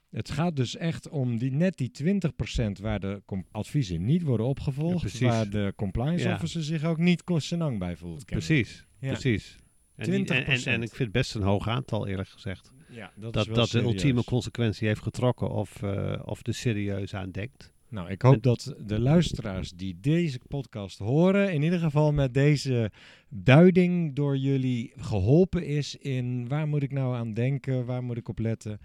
[0.10, 5.20] Het gaat dus echt om die, net die 20% waar de adviezen niet worden opgevolgd.
[5.20, 6.36] waar de compliance ja.
[6.36, 8.26] officer zich ook niet kostenang bij voelt.
[8.26, 9.58] Precies, precies.
[9.96, 12.74] En, en, en, en, ik vind het best een hoog aantal, eerlijk gezegd.
[12.90, 17.32] Ja, dat, dat, dat de ultieme consequentie heeft getrokken of, uh, of er serieus aan
[17.32, 17.74] denkt.
[17.90, 22.92] Nou, ik hoop dat de luisteraars die deze podcast horen, in ieder geval met deze
[23.30, 28.30] duiding door jullie geholpen is in waar moet ik nou aan denken, waar moet ik
[28.30, 28.80] op letten.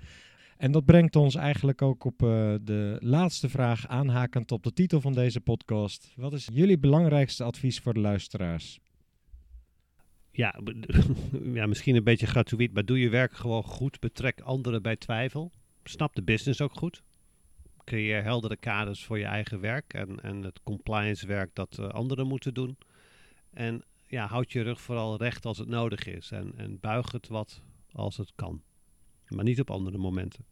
[0.57, 5.01] En dat brengt ons eigenlijk ook op uh, de laatste vraag, aanhakend op de titel
[5.01, 6.13] van deze podcast.
[6.17, 8.79] Wat is jullie belangrijkste advies voor de luisteraars?
[10.39, 10.55] Ja,
[11.59, 14.01] ja, misschien een beetje gratuit, maar doe je werk gewoon goed.
[14.01, 15.53] Betrek anderen bij twijfel.
[15.85, 17.03] Snap de business ook goed.
[17.85, 22.27] Creëer heldere kaders voor je eigen werk en, en het compliance werk dat uh, anderen
[22.27, 22.79] moeten doen.
[23.51, 26.31] En ja, houd je rug vooral recht als het nodig is.
[26.31, 27.63] En, en buig het wat
[27.93, 28.63] als het kan.
[29.29, 30.45] Maar niet op andere momenten.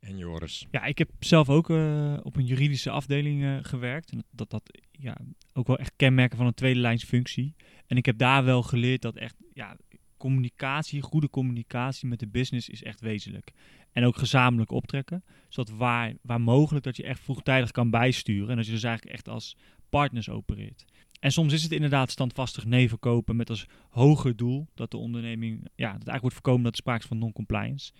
[0.00, 0.66] En Joris?
[0.70, 4.10] Ja, ik heb zelf ook uh, op een juridische afdeling uh, gewerkt.
[4.10, 5.16] En dat, dat ja,
[5.52, 7.54] ook wel echt kenmerken van een tweede lijnsfunctie.
[7.86, 9.76] En ik heb daar wel geleerd dat echt ja,
[10.16, 13.52] communicatie, goede communicatie met de business is echt wezenlijk.
[13.92, 15.24] En ook gezamenlijk optrekken.
[15.48, 18.48] Zodat waar, waar mogelijk dat je echt vroegtijdig kan bijsturen.
[18.48, 19.56] En dat je dus eigenlijk echt als
[19.88, 20.84] partners opereert.
[21.20, 25.58] En soms is het inderdaad standvastig nee verkopen met als hoger doel dat de onderneming,
[25.60, 27.92] ja, dat eigenlijk wordt voorkomen dat er sprake is van non-compliance.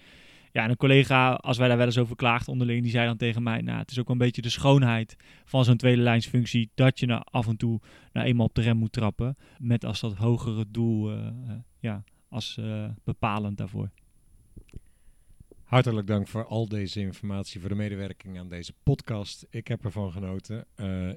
[0.53, 3.16] Ja, en een collega, als wij daar wel eens over klaagden onderling, die zei dan
[3.16, 6.70] tegen mij, nou, het is ook wel een beetje de schoonheid van zo'n tweede lijnsfunctie,
[6.74, 7.80] dat je nou af en toe
[8.12, 11.26] nou eenmaal op de rem moet trappen, met als dat hogere doel, uh,
[11.78, 13.90] ja, als uh, bepalend daarvoor.
[15.68, 19.46] Hartelijk dank voor al deze informatie, voor de medewerking aan deze podcast.
[19.51, 20.66] Ik heb ervan genoten.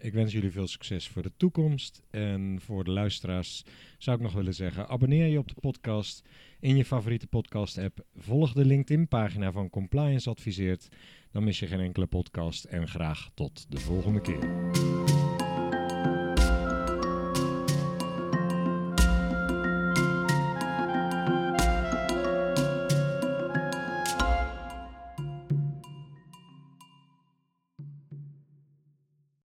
[0.01, 2.01] Ik wens jullie veel succes voor de toekomst.
[2.09, 3.63] En voor de luisteraars
[3.97, 6.29] zou ik nog willen zeggen: abonneer je op de podcast
[6.62, 8.05] in je favoriete podcast-app.
[8.16, 10.88] Volg de LinkedIn-pagina van Compliance Adviseert.
[11.32, 12.64] Dan mis je geen enkele podcast.
[12.64, 14.90] En graag tot de volgende keer.